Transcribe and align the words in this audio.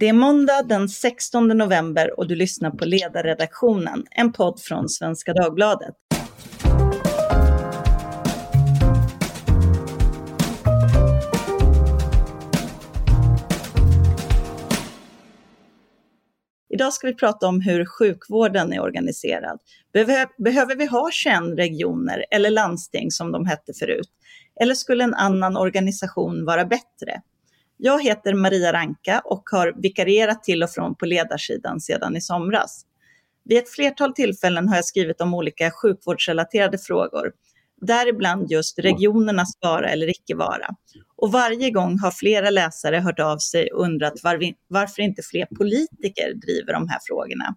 Det 0.00 0.08
är 0.08 0.12
måndag 0.12 0.62
den 0.62 0.88
16 0.88 1.48
november 1.48 2.18
och 2.18 2.28
du 2.28 2.34
lyssnar 2.34 2.70
på 2.70 2.84
Ledarredaktionen, 2.84 4.04
en 4.10 4.32
podd 4.32 4.60
från 4.60 4.88
Svenska 4.88 5.32
Dagbladet. 5.32 5.94
Idag 16.68 16.92
ska 16.92 17.06
vi 17.06 17.14
prata 17.14 17.48
om 17.48 17.60
hur 17.60 17.84
sjukvården 17.84 18.72
är 18.72 18.80
organiserad. 18.80 19.60
Behöver 20.38 20.76
vi 20.76 20.86
ha 20.86 21.10
21 21.12 21.34
regioner 21.56 22.24
eller 22.30 22.50
landsting 22.50 23.10
som 23.10 23.32
de 23.32 23.46
hette 23.46 23.72
förut? 23.78 24.10
Eller 24.60 24.74
skulle 24.74 25.04
en 25.04 25.14
annan 25.14 25.56
organisation 25.56 26.44
vara 26.44 26.64
bättre? 26.64 27.22
Jag 27.82 28.02
heter 28.02 28.34
Maria 28.34 28.72
Ranka 28.72 29.22
och 29.24 29.42
har 29.50 29.74
vikarierat 29.76 30.42
till 30.42 30.62
och 30.62 30.70
från 30.70 30.94
på 30.94 31.06
ledarsidan 31.06 31.80
sedan 31.80 32.16
i 32.16 32.20
somras. 32.20 32.86
Vid 33.44 33.58
ett 33.58 33.70
flertal 33.70 34.12
tillfällen 34.12 34.68
har 34.68 34.76
jag 34.76 34.84
skrivit 34.84 35.20
om 35.20 35.34
olika 35.34 35.70
sjukvårdsrelaterade 35.70 36.78
frågor, 36.78 37.32
däribland 37.80 38.50
just 38.50 38.78
regionernas 38.78 39.58
vara 39.60 39.88
eller 39.88 40.10
icke 40.10 40.34
vara. 40.34 40.66
Och 41.16 41.32
varje 41.32 41.70
gång 41.70 41.98
har 41.98 42.10
flera 42.10 42.50
läsare 42.50 42.96
hört 42.96 43.20
av 43.20 43.38
sig 43.38 43.72
och 43.72 43.84
undrat 43.84 44.14
varför 44.68 45.02
inte 45.02 45.22
fler 45.22 45.46
politiker 45.46 46.34
driver 46.34 46.72
de 46.72 46.88
här 46.88 46.98
frågorna. 47.08 47.54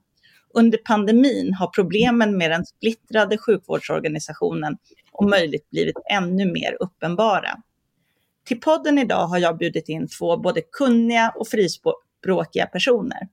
Under 0.53 0.77
pandemin 0.77 1.53
har 1.53 1.67
problemen 1.67 2.37
med 2.37 2.51
den 2.51 2.65
splittrade 2.65 3.37
sjukvårdsorganisationen 3.37 4.77
om 5.11 5.29
möjligt 5.29 5.69
blivit 5.69 5.97
ännu 6.11 6.45
mer 6.45 6.77
uppenbara. 6.79 7.57
Till 8.45 8.61
podden 8.61 8.97
idag 8.97 9.27
har 9.27 9.37
jag 9.37 9.57
bjudit 9.57 9.89
in 9.89 10.07
två 10.07 10.37
både 10.37 10.61
kunniga 10.61 11.33
och 11.35 11.47
frispråkiga 11.47 12.65
personer. 12.65 13.27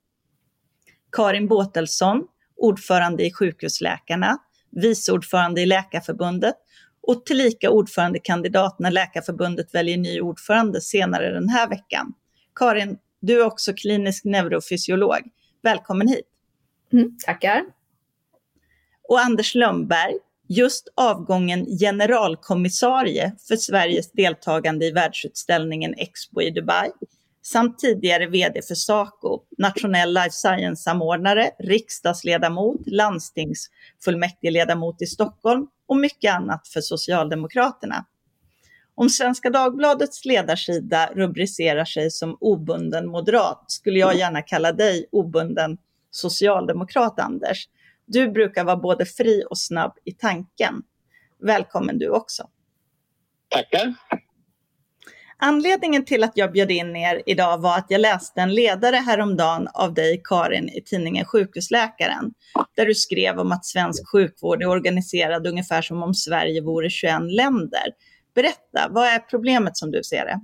Karin 1.12 1.48
Båtelsson, 1.48 2.26
ordförande 2.56 3.26
i 3.26 3.32
Sjukhusläkarna, 3.32 4.38
vice 4.70 5.12
ordförande 5.12 5.60
i 5.60 5.66
Läkarförbundet 5.66 6.54
och 7.02 7.26
tillika 7.26 7.70
ordförandekandidat 7.70 8.78
när 8.78 8.90
Läkarförbundet 8.90 9.74
väljer 9.74 9.96
ny 9.96 10.20
ordförande 10.20 10.80
senare 10.80 11.32
den 11.32 11.48
här 11.48 11.68
veckan. 11.68 12.14
Karin, 12.54 12.98
du 13.20 13.40
är 13.40 13.46
också 13.46 13.72
klinisk 13.72 14.24
neurofysiolog. 14.24 15.20
Välkommen 15.62 16.08
hit. 16.08 16.26
Mm, 16.92 17.16
tackar. 17.26 17.64
Och 19.08 19.20
Anders 19.20 19.54
Lönnberg, 19.54 20.14
just 20.52 20.88
avgången 20.94 21.66
generalkommissarie 21.66 23.32
för 23.48 23.56
Sveriges 23.56 24.12
deltagande 24.12 24.86
i 24.86 24.90
världsutställningen 24.90 25.94
Expo 25.98 26.42
i 26.42 26.50
Dubai, 26.50 26.90
samt 27.42 27.78
tidigare 27.78 28.26
VD 28.26 28.62
för 28.62 28.74
Saco, 28.74 29.40
nationell 29.58 30.14
life 30.14 30.30
science-samordnare, 30.30 31.50
riksdagsledamot, 31.58 32.80
landstingsfullmäktigeledamot 32.86 35.02
i 35.02 35.06
Stockholm 35.06 35.66
och 35.86 35.96
mycket 35.96 36.34
annat 36.34 36.68
för 36.68 36.80
Socialdemokraterna. 36.80 38.04
Om 38.94 39.10
Svenska 39.10 39.50
Dagbladets 39.50 40.24
ledarsida 40.24 41.10
rubricerar 41.14 41.84
sig 41.84 42.10
som 42.10 42.36
obunden 42.40 43.06
moderat 43.06 43.64
skulle 43.66 43.98
jag 43.98 44.16
gärna 44.16 44.42
kalla 44.42 44.72
dig 44.72 45.06
obunden 45.12 45.78
socialdemokrat, 46.10 47.20
Anders. 47.20 47.68
Du 48.12 48.30
brukar 48.30 48.64
vara 48.64 48.76
både 48.76 49.06
fri 49.06 49.44
och 49.50 49.58
snabb 49.58 49.92
i 50.04 50.12
tanken. 50.12 50.82
Välkommen 51.42 51.98
du 51.98 52.08
också. 52.08 52.48
Tackar. 53.48 53.94
Anledningen 55.38 56.04
till 56.04 56.24
att 56.24 56.32
jag 56.34 56.52
bjöd 56.52 56.70
in 56.70 56.96
er 56.96 57.22
idag 57.26 57.58
var 57.58 57.78
att 57.78 57.86
jag 57.88 58.00
läste 58.00 58.40
en 58.40 58.54
ledare 58.54 58.96
häromdagen 58.96 59.68
av 59.74 59.94
dig, 59.94 60.20
Karin, 60.24 60.68
i 60.68 60.82
tidningen 60.82 61.24
Sjukhusläkaren, 61.24 62.32
där 62.76 62.86
du 62.86 62.94
skrev 62.94 63.38
om 63.38 63.52
att 63.52 63.64
svensk 63.64 64.12
sjukvård 64.12 64.62
är 64.62 64.66
organiserad 64.66 65.46
ungefär 65.46 65.82
som 65.82 66.02
om 66.02 66.14
Sverige 66.14 66.62
vore 66.62 66.90
21 66.90 67.20
länder. 67.22 67.84
Berätta, 68.34 68.88
vad 68.90 69.06
är 69.06 69.18
problemet 69.18 69.76
som 69.76 69.90
du 69.90 70.02
ser 70.02 70.24
det? 70.24 70.40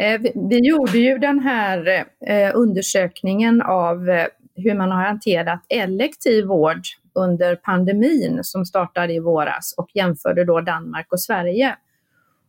Eh, 0.00 0.20
vi 0.48 0.68
gjorde 0.68 0.98
ju 0.98 1.18
den 1.18 1.38
här 1.38 2.04
eh, 2.26 2.50
undersökningen 2.54 3.62
av 3.62 4.08
eh, 4.08 4.26
hur 4.58 4.74
man 4.74 4.90
har 4.90 5.04
hanterat 5.04 5.66
elektiv 5.68 6.44
vård 6.44 6.80
under 7.14 7.56
pandemin 7.56 8.44
som 8.44 8.64
startade 8.64 9.12
i 9.12 9.18
våras 9.18 9.74
och 9.76 9.88
jämförde 9.94 10.44
då 10.44 10.60
Danmark 10.60 11.12
och 11.12 11.20
Sverige. 11.20 11.76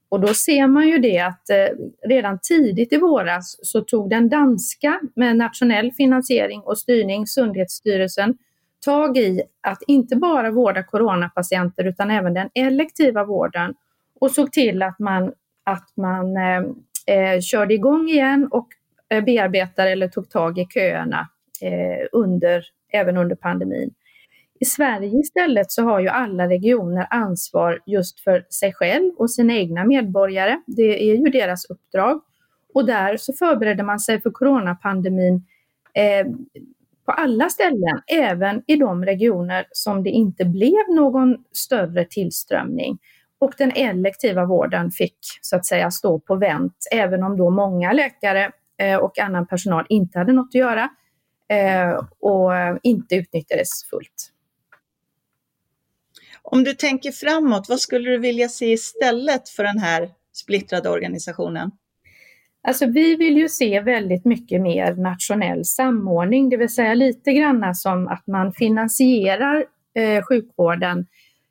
Och 0.09 0.19
då 0.19 0.27
ser 0.27 0.67
man 0.67 0.87
ju 0.87 0.97
det 0.97 1.19
att 1.19 1.49
eh, 1.49 1.67
redan 2.09 2.39
tidigt 2.41 2.93
i 2.93 2.97
våras 2.97 3.57
så 3.61 3.81
tog 3.81 4.09
den 4.09 4.29
danska 4.29 4.99
med 5.15 5.35
nationell 5.35 5.91
finansiering 5.91 6.61
och 6.61 6.77
styrning, 6.77 7.27
Sundhetsstyrelsen, 7.27 8.37
tag 8.85 9.17
i 9.17 9.41
att 9.61 9.81
inte 9.87 10.15
bara 10.15 10.51
vårda 10.51 10.83
coronapatienter 10.83 11.83
utan 11.83 12.11
även 12.11 12.33
den 12.33 12.49
elektiva 12.53 13.23
vården 13.23 13.73
och 14.19 14.31
såg 14.31 14.51
till 14.51 14.81
att 14.83 14.99
man, 14.99 15.33
att 15.63 15.93
man 15.97 16.37
eh, 16.37 16.63
eh 17.07 17.41
körde 17.41 17.73
igång 17.73 18.09
igen 18.09 18.47
och 18.51 18.67
eh, 19.09 19.23
bearbetade 19.23 19.89
eller 19.89 20.07
tog 20.07 20.29
tag 20.29 20.59
i 20.59 20.65
köerna 20.73 21.27
Eh, 21.61 22.07
under, 22.11 22.65
även 22.91 23.17
under 23.17 23.35
pandemin. 23.35 23.93
I 24.59 24.65
Sverige 24.65 25.19
istället 25.19 25.71
så 25.71 25.83
har 25.83 25.99
ju 25.99 26.07
alla 26.07 26.49
regioner 26.49 27.07
ansvar 27.09 27.79
just 27.85 28.19
för 28.19 28.45
sig 28.49 28.73
själv 28.73 29.13
och 29.17 29.31
sina 29.31 29.53
egna 29.53 29.83
medborgare. 29.83 30.61
Det 30.67 31.11
är 31.11 31.15
ju 31.15 31.29
deras 31.29 31.65
uppdrag. 31.65 32.21
Och 32.73 32.85
där 32.85 33.17
så 33.17 33.33
förbereder 33.33 33.83
man 33.83 33.99
sig 33.99 34.21
för 34.21 34.29
coronapandemin 34.29 35.45
eh, 35.93 36.27
på 37.05 37.11
alla 37.11 37.49
ställen, 37.49 38.01
även 38.07 38.63
i 38.67 38.75
de 38.75 39.05
regioner 39.05 39.65
som 39.71 40.03
det 40.03 40.09
inte 40.09 40.45
blev 40.45 40.95
någon 40.95 41.37
större 41.51 42.05
tillströmning. 42.05 42.97
Och 43.39 43.53
den 43.57 43.71
elektiva 43.71 44.45
vården 44.45 44.91
fick 44.91 45.17
så 45.41 45.55
att 45.55 45.65
säga 45.65 45.91
stå 45.91 46.19
på 46.19 46.35
vänt, 46.35 46.87
även 46.91 47.23
om 47.23 47.37
då 47.37 47.49
många 47.49 47.91
läkare 47.91 48.51
eh, 48.77 48.97
och 48.97 49.19
annan 49.19 49.47
personal 49.47 49.85
inte 49.89 50.19
hade 50.19 50.33
något 50.33 50.47
att 50.47 50.55
göra 50.55 50.89
och 52.19 52.51
inte 52.83 53.15
utnyttjades 53.15 53.85
fullt. 53.89 54.31
Om 56.41 56.63
du 56.63 56.73
tänker 56.73 57.11
framåt, 57.11 57.69
vad 57.69 57.79
skulle 57.79 58.09
du 58.09 58.17
vilja 58.17 58.49
se 58.49 58.71
istället 58.71 59.49
för 59.49 59.63
den 59.63 59.79
här 59.79 60.09
splittrade 60.33 60.89
organisationen? 60.89 61.71
Alltså 62.67 62.85
vi 62.85 63.15
vill 63.15 63.37
ju 63.37 63.49
se 63.49 63.81
väldigt 63.81 64.25
mycket 64.25 64.61
mer 64.61 64.95
nationell 64.95 65.65
samordning, 65.65 66.49
det 66.49 66.57
vill 66.57 66.73
säga 66.73 66.93
lite 66.93 67.33
grann 67.33 67.75
som 67.75 68.07
att 68.07 68.27
man 68.27 68.53
finansierar 68.53 69.65
eh, 69.95 70.23
sjukvården 70.23 71.05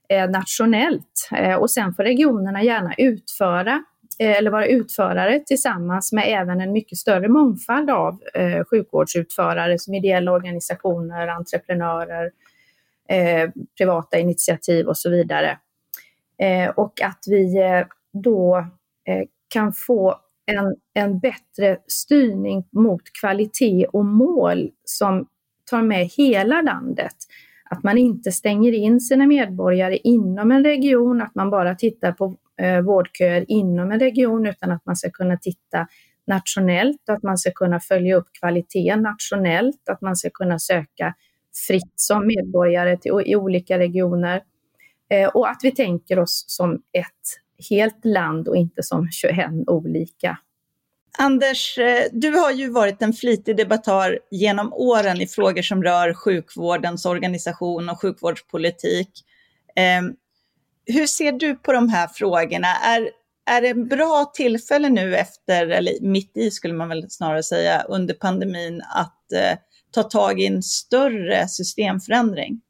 eh, 0.08 0.30
nationellt 0.30 1.28
eh, 1.32 1.54
och 1.54 1.70
sen 1.70 1.94
får 1.94 2.02
regionerna 2.02 2.62
gärna 2.62 2.94
utföra 2.98 3.72
eh, 3.72 3.82
Eh, 4.18 4.38
eller 4.38 4.50
vara 4.50 4.66
utförare 4.66 5.40
tillsammans 5.46 6.12
med 6.12 6.24
även 6.26 6.60
en 6.60 6.72
mycket 6.72 6.98
större 6.98 7.28
mångfald 7.28 7.90
av 7.90 8.18
eh, 8.34 8.64
sjukvårdsutförare 8.64 9.78
som 9.78 9.94
ideella 9.94 10.32
organisationer, 10.32 11.28
entreprenörer, 11.28 12.30
eh, 13.08 13.50
privata 13.78 14.18
initiativ 14.18 14.86
och 14.86 14.96
så 14.96 15.10
vidare. 15.10 15.58
Eh, 16.38 16.70
och 16.70 17.02
att 17.02 17.24
vi 17.26 17.58
eh, 17.58 17.86
då 18.12 18.56
eh, 19.04 19.24
kan 19.48 19.72
få 19.72 20.16
en, 20.46 20.76
en 20.94 21.18
bättre 21.18 21.78
styrning 21.86 22.64
mot 22.70 23.02
kvalitet 23.20 23.86
och 23.86 24.04
mål 24.04 24.70
som 24.84 25.26
tar 25.70 25.82
med 25.82 26.06
hela 26.06 26.62
landet. 26.62 27.16
Att 27.70 27.82
man 27.82 27.98
inte 27.98 28.32
stänger 28.32 28.72
in 28.72 29.00
sina 29.00 29.26
medborgare 29.26 29.96
inom 29.96 30.50
en 30.50 30.64
region, 30.64 31.22
att 31.22 31.34
man 31.34 31.50
bara 31.50 31.74
tittar 31.74 32.12
på 32.12 32.36
Eh, 32.58 32.80
vårdköer 32.80 33.44
inom 33.48 33.92
en 33.92 34.00
region, 34.00 34.46
utan 34.46 34.70
att 34.70 34.86
man 34.86 34.96
ska 34.96 35.10
kunna 35.10 35.36
titta 35.36 35.86
nationellt, 36.26 37.08
att 37.08 37.22
man 37.22 37.38
ska 37.38 37.50
kunna 37.50 37.80
följa 37.80 38.16
upp 38.16 38.28
kvaliteten 38.40 39.02
nationellt, 39.02 39.88
att 39.88 40.00
man 40.00 40.16
ska 40.16 40.30
kunna 40.30 40.58
söka 40.58 41.14
fritt 41.66 41.92
som 41.94 42.26
medborgare 42.26 42.96
till, 42.96 43.12
i 43.26 43.36
olika 43.36 43.78
regioner. 43.78 44.42
Eh, 45.10 45.28
och 45.28 45.48
att 45.48 45.60
vi 45.62 45.70
tänker 45.70 46.18
oss 46.18 46.44
som 46.46 46.74
ett 46.74 47.04
helt 47.70 48.04
land 48.04 48.48
och 48.48 48.56
inte 48.56 48.82
som 48.82 49.10
21 49.10 49.50
olika. 49.66 50.38
Anders, 51.18 51.78
eh, 51.78 52.04
du 52.12 52.30
har 52.30 52.50
ju 52.50 52.70
varit 52.70 53.02
en 53.02 53.12
flitig 53.12 53.56
debattör 53.56 54.18
genom 54.30 54.72
åren 54.72 55.20
i 55.20 55.26
frågor 55.26 55.62
som 55.62 55.82
rör 55.82 56.14
sjukvårdens 56.14 57.06
organisation 57.06 57.88
och 57.88 58.00
sjukvårdspolitik. 58.00 59.10
Eh, 59.76 60.02
hur 60.88 61.06
ser 61.06 61.32
du 61.32 61.54
på 61.54 61.72
de 61.72 61.88
här 61.88 62.08
frågorna? 62.08 62.68
Är, 62.68 63.10
är 63.50 63.62
det 63.62 63.68
en 63.68 63.88
bra 63.88 64.30
tillfälle 64.34 64.88
nu 64.88 65.16
efter, 65.16 65.66
eller 65.66 66.00
mitt 66.00 66.36
i 66.36 66.50
skulle 66.50 66.74
man 66.74 66.88
väl 66.88 67.10
snarare 67.10 67.42
säga, 67.42 67.82
under 67.82 68.14
pandemin 68.14 68.82
att 68.94 69.32
eh, 69.32 69.58
ta 69.90 70.02
tag 70.02 70.40
i 70.40 70.46
en 70.46 70.62
större 70.62 71.48
systemförändring? 71.48 72.60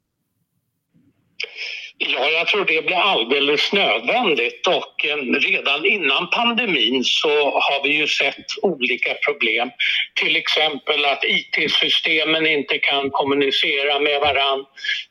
Ja, 2.00 2.30
jag 2.30 2.46
tror 2.46 2.64
det 2.64 2.86
blir 2.86 2.96
alldeles 2.96 3.72
nödvändigt 3.72 4.66
och 4.66 5.06
eh, 5.06 5.16
redan 5.16 5.86
innan 5.86 6.30
pandemin 6.30 7.04
så 7.04 7.28
har 7.50 7.82
vi 7.82 7.96
ju 7.96 8.06
sett 8.06 8.46
olika 8.62 9.14
problem. 9.14 9.70
Till 10.14 10.36
exempel 10.36 11.04
att 11.04 11.24
IT-systemen 11.24 12.46
inte 12.46 12.78
kan 12.78 13.10
kommunicera 13.10 14.00
med 14.00 14.20
varann. 14.20 14.64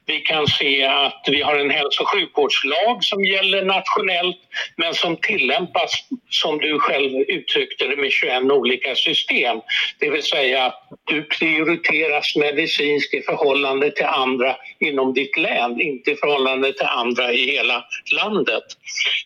Vi 0.06 0.20
kan 0.20 0.48
se 0.48 0.84
att 0.84 1.24
vi 1.32 1.42
har 1.42 1.56
en 1.56 1.70
hälso 1.70 2.04
och 2.04 2.10
sjukvårdslag 2.10 3.04
som 3.04 3.26
gäller 3.26 3.66
nationellt 3.66 4.38
men 4.76 4.94
som 4.94 5.18
tillämpas, 5.18 5.92
som 6.30 6.58
du 6.58 6.80
själv 6.80 7.12
uttryckte 7.28 7.88
det, 7.88 7.96
med 7.96 8.12
21 8.12 8.44
olika 8.52 8.96
system. 8.96 9.58
Det 10.00 10.10
vill 10.10 10.24
säga 10.24 10.66
att 10.66 10.84
du 11.04 11.24
prioriteras 11.24 12.36
medicinskt 12.36 13.14
i 13.14 13.22
förhållande 13.22 13.92
till 13.92 14.06
andra 14.06 14.56
inom 14.80 15.14
ditt 15.14 15.38
län, 15.38 15.82
inte 15.82 16.12
i 16.12 16.16
förhållande 16.16 16.74
till 16.78 16.88
andra 16.88 17.34
i 17.34 17.52
hela 17.52 17.86
landet. 18.12 18.64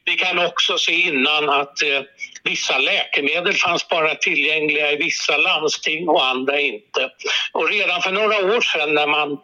Vi 0.05 0.15
kan 0.15 0.45
också 0.45 0.77
se 0.77 0.93
innan 0.93 1.49
att 1.49 1.81
eh, 1.81 2.01
vissa 2.43 2.77
läkemedel 2.77 3.53
fanns 3.53 3.89
bara 3.89 4.15
tillgängliga 4.15 4.91
i 4.91 4.95
vissa 4.95 5.37
landsting 5.37 6.09
och 6.09 6.25
andra 6.25 6.59
inte. 6.59 7.09
Och 7.51 7.69
redan 7.69 8.01
för 8.01 8.11
några 8.11 8.55
år 8.55 8.61
sedan 8.61 8.93
när 8.93 9.07
man 9.07 9.37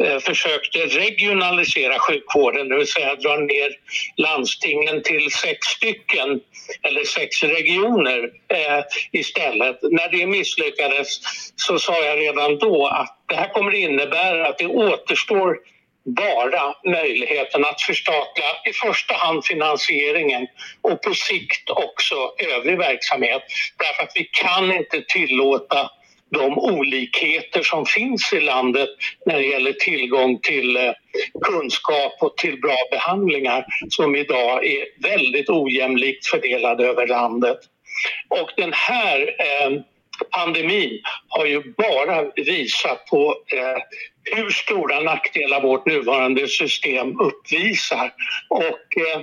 eh, 0.00 0.18
försökte 0.18 0.78
regionalisera 0.78 1.98
sjukvården, 1.98 2.68
det 2.68 2.76
vill 2.76 2.86
säga 2.86 3.14
dra 3.14 3.36
ner 3.36 3.70
landstingen 4.16 5.02
till 5.02 5.30
sex 5.30 5.66
stycken 5.66 6.40
eller 6.82 7.04
sex 7.04 7.42
regioner 7.42 8.30
eh, 8.48 8.84
istället. 9.12 9.78
När 9.82 10.08
det 10.08 10.26
misslyckades 10.26 11.20
så 11.56 11.78
sa 11.78 12.04
jag 12.04 12.18
redan 12.18 12.58
då 12.58 12.86
att 12.86 13.18
det 13.28 13.36
här 13.36 13.48
kommer 13.48 13.74
innebära 13.74 14.48
att 14.48 14.58
det 14.58 14.66
återstår 14.66 15.58
bara 16.04 16.74
möjligheten 16.84 17.64
att 17.64 17.82
förstatliga 17.82 18.46
i 18.64 18.72
första 18.72 19.14
hand 19.14 19.44
finansieringen 19.44 20.46
och 20.82 21.02
på 21.02 21.14
sikt 21.14 21.70
också 21.70 22.14
övrig 22.56 22.78
verksamhet. 22.78 23.42
Därför 23.78 24.02
att 24.02 24.12
vi 24.14 24.24
kan 24.24 24.72
inte 24.72 25.02
tillåta 25.08 25.90
de 26.32 26.58
olikheter 26.58 27.62
som 27.62 27.86
finns 27.86 28.32
i 28.32 28.40
landet 28.40 28.88
när 29.26 29.36
det 29.36 29.46
gäller 29.46 29.72
tillgång 29.72 30.38
till 30.38 30.76
eh, 30.76 30.92
kunskap 31.42 32.12
och 32.20 32.36
till 32.36 32.60
bra 32.60 32.76
behandlingar 32.90 33.64
som 33.88 34.16
idag 34.16 34.66
är 34.66 34.84
väldigt 35.02 35.50
ojämlikt 35.50 36.26
fördelade 36.26 36.86
över 36.86 37.06
landet. 37.06 37.58
Och 38.28 38.50
den 38.56 38.72
här 38.72 39.20
eh, 39.20 39.70
pandemin 40.30 41.02
har 41.28 41.46
ju 41.46 41.62
bara 41.76 42.24
visat 42.36 43.06
på 43.06 43.36
eh, 43.52 43.82
hur 44.36 44.50
stora 44.50 45.00
nackdelar 45.00 45.60
vårt 45.62 45.86
nuvarande 45.86 46.48
system 46.48 47.20
uppvisar. 47.20 48.12
Och 48.48 49.02
eh, 49.08 49.20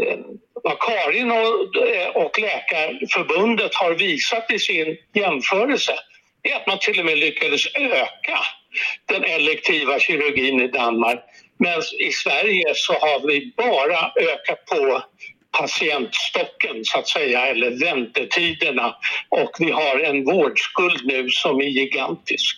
eh 0.00 0.18
vad 0.62 0.78
Karin 0.78 1.30
och, 1.30 1.86
eh, 1.88 2.08
och 2.08 2.38
Läkarförbundet 2.38 3.74
har 3.74 3.94
visat 3.94 4.50
i 4.50 4.58
sin 4.58 4.96
jämförelse 5.14 5.92
är 6.42 6.56
att 6.56 6.66
man 6.66 6.78
till 6.78 6.98
och 7.00 7.06
med 7.06 7.18
lyckades 7.18 7.66
öka 7.74 8.38
den 9.06 9.24
elektiva 9.24 9.98
kirurgin 9.98 10.60
i 10.60 10.68
Danmark. 10.68 11.20
Men 11.58 11.78
i 11.98 12.12
Sverige 12.12 12.72
så 12.74 12.92
har 12.92 13.26
vi 13.26 13.52
bara 13.56 14.12
ökat 14.20 14.64
på 14.64 15.02
patientstocken 15.60 16.84
så 16.84 16.98
att 16.98 17.08
säga, 17.08 17.46
eller 17.46 17.70
väntetiderna. 17.84 18.94
Och 19.28 19.50
vi 19.58 19.70
har 19.70 19.98
en 20.04 20.24
vårdskuld 20.24 21.00
nu 21.04 21.28
som 21.30 21.60
är 21.60 21.64
gigantisk. 21.64 22.56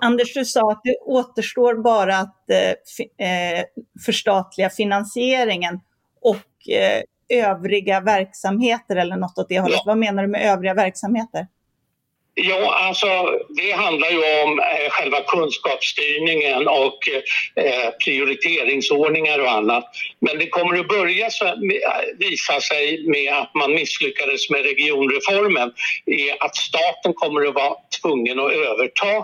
Anders, 0.00 0.34
du 0.34 0.44
sa 0.44 0.70
att 0.72 0.80
det 0.84 0.96
återstår 1.00 1.74
bara 1.74 2.16
att 2.16 2.50
eh, 2.50 3.26
eh 3.28 3.64
förstatliga 4.06 4.70
finansieringen 4.70 5.80
och 6.20 6.68
eh, 6.74 7.02
övriga 7.28 8.00
verksamheter 8.00 8.96
eller 8.96 9.16
något 9.16 9.38
åt 9.38 9.48
det 9.48 9.60
hållet. 9.60 9.76
Ja. 9.76 9.82
Vad 9.86 9.98
menar 9.98 10.22
du 10.22 10.28
med 10.28 10.52
övriga 10.52 10.74
verksamheter? 10.74 11.46
Ja, 12.40 12.74
alltså 12.74 13.06
det 13.48 13.72
handlar 13.72 14.10
ju 14.10 14.42
om 14.42 14.58
eh, 14.58 14.90
själva 14.90 15.20
kunskapsstyrningen 15.20 16.68
och 16.68 17.08
eh, 17.54 17.90
prioriteringsordningar 18.04 19.38
och 19.38 19.50
annat. 19.50 19.84
Men 20.20 20.38
det 20.38 20.48
kommer 20.48 20.78
att 20.80 20.88
börja 20.88 21.30
så, 21.30 21.54
visa 22.18 22.60
sig 22.60 23.08
med 23.08 23.34
att 23.34 23.54
man 23.54 23.74
misslyckades 23.74 24.50
med 24.50 24.62
regionreformen 24.62 25.72
är 26.06 26.44
att 26.44 26.56
staten 26.56 27.14
kommer 27.14 27.46
att 27.46 27.54
vara 27.54 27.74
tvungen 28.02 28.40
att 28.40 28.52
överta 28.52 29.16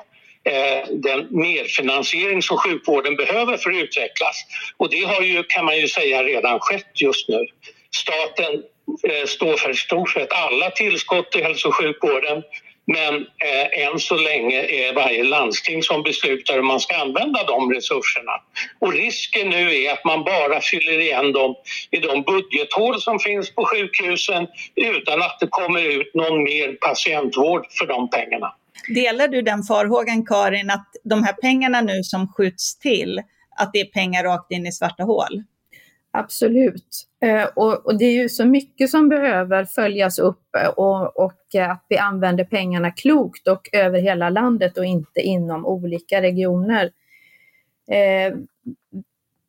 eh, 0.44 0.88
den 0.90 1.26
merfinansiering 1.30 2.42
som 2.42 2.58
sjukvården 2.58 3.16
behöver 3.16 3.56
för 3.56 3.70
att 3.70 3.76
utvecklas. 3.76 4.44
Och 4.76 4.90
det 4.90 5.02
har 5.02 5.22
ju, 5.22 5.42
kan 5.42 5.64
man 5.64 5.78
ju 5.78 5.88
säga, 5.88 6.22
redan 6.22 6.60
skett 6.60 7.00
just 7.00 7.28
nu. 7.28 7.46
Staten 7.90 8.62
eh, 9.08 9.26
står 9.26 9.56
för 9.56 9.72
stort 9.72 10.10
sett 10.10 10.32
alla 10.32 10.70
tillskott 10.70 11.32
till 11.32 11.42
hälso 11.42 11.68
och 11.68 11.74
sjukvården 11.74 12.42
men 12.86 13.14
eh, 13.14 13.86
än 13.86 13.98
så 13.98 14.16
länge 14.16 14.60
är 14.62 14.94
varje 14.94 15.24
landsting 15.24 15.82
som 15.82 16.02
beslutar 16.02 16.54
hur 16.54 16.62
man 16.62 16.80
ska 16.80 16.96
använda 16.96 17.44
de 17.44 17.72
resurserna. 17.72 18.32
Och 18.78 18.92
risken 18.92 19.50
nu 19.50 19.74
är 19.74 19.92
att 19.92 20.04
man 20.04 20.24
bara 20.24 20.60
fyller 20.60 21.00
igen 21.00 21.32
dem 21.32 21.54
i 21.90 21.98
de 21.98 22.22
budgethål 22.22 23.00
som 23.00 23.18
finns 23.18 23.54
på 23.54 23.64
sjukhusen 23.64 24.46
utan 24.74 25.22
att 25.22 25.36
det 25.40 25.46
kommer 25.50 25.82
ut 25.82 26.14
någon 26.14 26.42
mer 26.42 26.72
patientvård 26.72 27.66
för 27.78 27.86
de 27.86 28.10
pengarna. 28.10 28.54
Delar 28.88 29.28
du 29.28 29.42
den 29.42 29.62
farhågan 29.62 30.26
Karin, 30.26 30.70
att 30.70 30.88
de 31.04 31.24
här 31.24 31.32
pengarna 31.32 31.80
nu 31.80 32.02
som 32.02 32.28
skjuts 32.28 32.78
till, 32.78 33.22
att 33.56 33.72
det 33.72 33.80
är 33.80 33.86
pengar 33.86 34.24
rakt 34.24 34.50
in 34.50 34.66
i 34.66 34.72
svarta 34.72 35.02
hål? 35.02 35.42
Absolut. 36.16 37.06
Eh, 37.22 37.44
och, 37.54 37.86
och, 37.86 37.98
det 37.98 38.04
är 38.04 38.22
ju 38.22 38.28
så 38.28 38.44
mycket 38.44 38.90
som 38.90 39.08
behöver 39.08 39.64
följas 39.64 40.18
upp 40.18 40.54
eh, 40.58 40.68
och, 40.68 41.16
och 41.16 41.54
eh, 41.54 41.70
att 41.70 41.86
vi 41.88 41.98
använder 41.98 42.44
pengarna 42.44 42.90
klokt 42.90 43.48
och 43.48 43.68
över 43.72 44.00
hela 44.00 44.30
landet 44.30 44.78
och 44.78 44.84
inte 44.84 45.20
inom 45.20 45.66
olika 45.66 46.22
regioner. 46.22 46.90
Eh, 47.90 48.36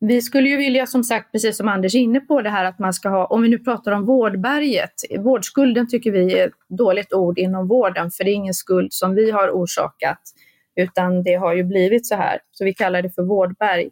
vi 0.00 0.22
skulle 0.22 0.48
ju 0.48 0.56
vilja, 0.56 0.86
som 0.86 1.04
sagt, 1.04 1.32
precis 1.32 1.56
som 1.56 1.68
Anders 1.68 1.94
är 1.94 1.98
inne 1.98 2.20
på 2.20 2.42
det 2.42 2.50
här 2.50 2.64
att 2.64 2.78
man 2.78 2.92
ska 2.92 3.08
ha, 3.08 3.26
om 3.26 3.42
vi 3.42 3.48
nu 3.48 3.58
pratar 3.58 3.92
om 3.92 4.04
vårdberget, 4.04 4.92
vårdskulden 5.18 5.88
tycker 5.88 6.10
vi 6.10 6.38
är 6.38 6.46
ett 6.46 6.52
dåligt 6.68 7.12
ord 7.12 7.38
inom 7.38 7.68
vården, 7.68 8.10
för 8.10 8.24
det 8.24 8.30
är 8.30 8.34
ingen 8.34 8.54
skuld 8.54 8.92
som 8.92 9.14
vi 9.14 9.30
har 9.30 9.50
orsakat, 9.50 10.20
utan 10.76 11.22
det 11.22 11.34
har 11.34 11.54
ju 11.54 11.64
blivit 11.64 12.06
så 12.06 12.14
här, 12.14 12.38
så 12.50 12.64
vi 12.64 12.74
kallar 12.74 13.02
det 13.02 13.10
för 13.10 13.22
vårdberg. 13.22 13.90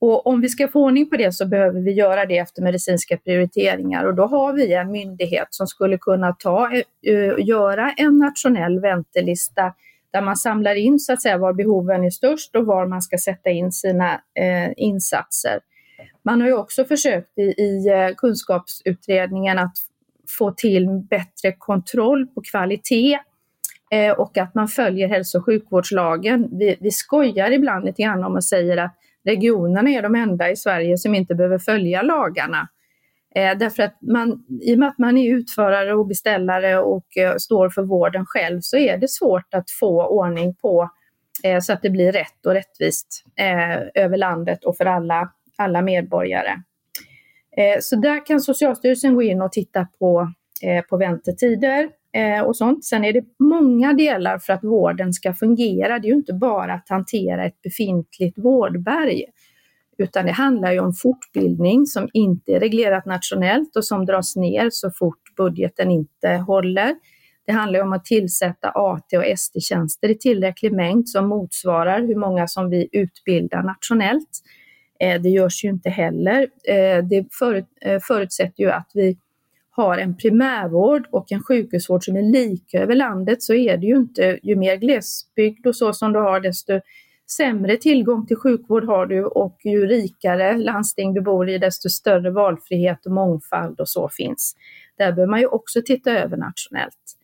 Och 0.00 0.26
om 0.26 0.40
vi 0.40 0.48
ska 0.48 0.68
få 0.68 0.84
ordning 0.84 1.10
på 1.10 1.16
det 1.16 1.32
så 1.32 1.46
behöver 1.46 1.80
vi 1.80 1.92
göra 1.92 2.26
det 2.26 2.38
efter 2.38 2.62
medicinska 2.62 3.16
prioriteringar 3.16 4.04
och 4.04 4.14
då 4.14 4.26
har 4.26 4.52
vi 4.52 4.72
en 4.72 4.90
myndighet 4.90 5.48
som 5.50 5.66
skulle 5.66 5.98
kunna 5.98 6.32
ta, 6.32 6.70
uh, 7.08 7.34
göra 7.38 7.92
en 7.96 8.18
nationell 8.18 8.80
väntelista 8.80 9.74
där 10.12 10.22
man 10.22 10.36
samlar 10.36 10.74
in 10.74 10.98
så 10.98 11.12
att 11.12 11.22
säga 11.22 11.38
var 11.38 11.52
behoven 11.52 12.04
är 12.04 12.10
störst 12.10 12.56
och 12.56 12.66
var 12.66 12.86
man 12.86 13.02
ska 13.02 13.18
sätta 13.18 13.50
in 13.50 13.72
sina 13.72 14.14
uh, 14.14 14.72
insatser. 14.76 15.60
Man 16.22 16.40
har 16.40 16.48
ju 16.48 16.54
också 16.54 16.84
försökt 16.84 17.38
i, 17.38 17.42
i 17.42 17.90
uh, 17.90 18.14
kunskapsutredningen 18.16 19.58
att 19.58 19.74
få 20.38 20.52
till 20.52 20.88
bättre 21.10 21.52
kontroll 21.58 22.26
på 22.26 22.42
kvalitet 22.50 23.18
och 24.16 24.38
att 24.38 24.54
man 24.54 24.68
följer 24.68 25.08
hälso 25.08 25.38
och 25.38 25.44
sjukvårdslagen. 25.44 26.48
Vi, 26.58 26.76
vi 26.80 26.90
skojar 26.90 27.50
ibland 27.50 27.84
lite 27.84 28.02
grann 28.02 28.24
om 28.24 28.34
och 28.34 28.44
säger 28.44 28.76
att 28.76 28.99
regionerna 29.24 29.90
är 29.90 30.02
de 30.02 30.14
enda 30.14 30.50
i 30.50 30.56
Sverige 30.56 30.98
som 30.98 31.14
inte 31.14 31.34
behöver 31.34 31.58
följa 31.58 32.02
lagarna. 32.02 32.68
Eh, 33.34 33.58
därför 33.58 33.82
att 33.82 33.98
man, 34.00 34.44
i 34.62 34.74
och 34.74 34.78
med 34.78 34.88
att 34.88 34.98
man 34.98 35.18
är 35.18 35.34
utförare 35.34 35.94
och 35.94 36.06
beställare 36.06 36.78
och 36.78 37.16
eh, 37.16 37.36
står 37.36 37.68
för 37.68 37.82
vården 37.82 38.26
själv 38.26 38.60
så 38.60 38.76
är 38.76 38.96
det 38.96 39.10
svårt 39.10 39.54
att 39.54 39.70
få 39.70 40.06
ordning 40.06 40.54
på 40.54 40.90
eh, 41.44 41.60
så 41.60 41.72
att 41.72 41.82
det 41.82 41.90
blir 41.90 42.12
rätt 42.12 42.46
och 42.46 42.52
rättvist 42.52 43.24
eh, 43.36 44.04
över 44.04 44.16
landet 44.16 44.64
och 44.64 44.76
för 44.76 44.84
alla, 44.84 45.32
alla 45.56 45.82
medborgare. 45.82 46.62
Eh, 47.56 47.80
så 47.80 47.96
där 47.96 48.26
kan 48.26 48.40
Socialstyrelsen 48.40 49.14
gå 49.14 49.22
in 49.22 49.42
och 49.42 49.52
titta 49.52 49.86
på, 49.98 50.32
eh, 50.62 50.84
på 50.84 50.96
väntetider 50.96 51.88
Eh, 52.12 52.42
och 52.42 52.56
sånt. 52.56 52.84
Sen 52.84 53.04
är 53.04 53.12
det 53.12 53.24
många 53.38 53.92
delar 53.92 54.38
för 54.38 54.52
att 54.52 54.64
vården 54.64 55.12
ska 55.12 55.34
fungera. 55.34 55.98
Det 55.98 56.06
är 56.06 56.10
ju 56.10 56.16
inte 56.16 56.32
bara 56.32 56.74
att 56.74 56.88
hantera 56.88 57.44
ett 57.44 57.62
befintligt 57.62 58.38
vårdberg, 58.38 59.24
utan 59.98 60.26
det 60.26 60.32
handlar 60.32 60.72
ju 60.72 60.80
om 60.80 60.92
fortbildning 60.92 61.86
som 61.86 62.08
inte 62.12 62.52
är 62.52 62.60
reglerat 62.60 63.06
nationellt 63.06 63.76
och 63.76 63.84
som 63.84 64.06
dras 64.06 64.36
ner 64.36 64.68
så 64.72 64.90
fort 64.90 65.36
budgeten 65.36 65.90
inte 65.90 66.28
håller. 66.28 66.94
Det 67.46 67.52
handlar 67.52 67.82
om 67.82 67.92
att 67.92 68.04
tillsätta 68.04 68.68
AT 68.68 69.16
och 69.16 69.24
ST-tjänster 69.24 70.08
i 70.08 70.18
tillräcklig 70.18 70.72
mängd 70.72 71.08
som 71.08 71.28
motsvarar 71.28 72.00
hur 72.00 72.16
många 72.16 72.46
som 72.46 72.70
vi 72.70 72.88
utbildar 72.92 73.62
nationellt. 73.62 74.30
Eh, 75.00 75.20
det 75.20 75.28
görs 75.28 75.64
ju 75.64 75.68
inte 75.68 75.90
heller. 75.90 76.48
Eh, 76.64 77.04
det 77.04 77.26
förutsätter 78.02 78.62
ju 78.62 78.70
att 78.70 78.90
vi 78.94 79.18
har 79.70 79.98
en 79.98 80.16
primärvård 80.16 81.06
och 81.10 81.32
en 81.32 81.42
sjukhusvård 81.42 82.04
som 82.04 82.16
är 82.16 82.22
lika 82.22 82.78
över 82.78 82.94
landet 82.94 83.42
så 83.42 83.54
är 83.54 83.76
det 83.76 83.86
ju 83.86 83.96
inte, 83.96 84.38
ju 84.42 84.56
mer 84.56 84.76
glesbygd 84.76 85.66
och 85.66 85.76
så 85.76 85.92
som 85.92 86.12
du 86.12 86.18
har 86.18 86.40
desto 86.40 86.80
sämre 87.36 87.76
tillgång 87.76 88.26
till 88.26 88.36
sjukvård 88.36 88.84
har 88.84 89.06
du 89.06 89.24
och 89.24 89.58
ju 89.64 89.86
rikare 89.86 90.58
landsting 90.58 91.14
du 91.14 91.20
bor 91.20 91.48
i, 91.48 91.58
desto 91.58 91.88
större 91.88 92.30
valfrihet 92.30 93.06
och 93.06 93.12
mångfald 93.12 93.80
och 93.80 93.88
så 93.88 94.08
finns. 94.08 94.54
Där 94.98 95.12
bör 95.12 95.26
man 95.26 95.40
ju 95.40 95.46
också 95.46 95.82
titta 95.84 96.10
över 96.10 96.36
nationellt. 96.36 97.16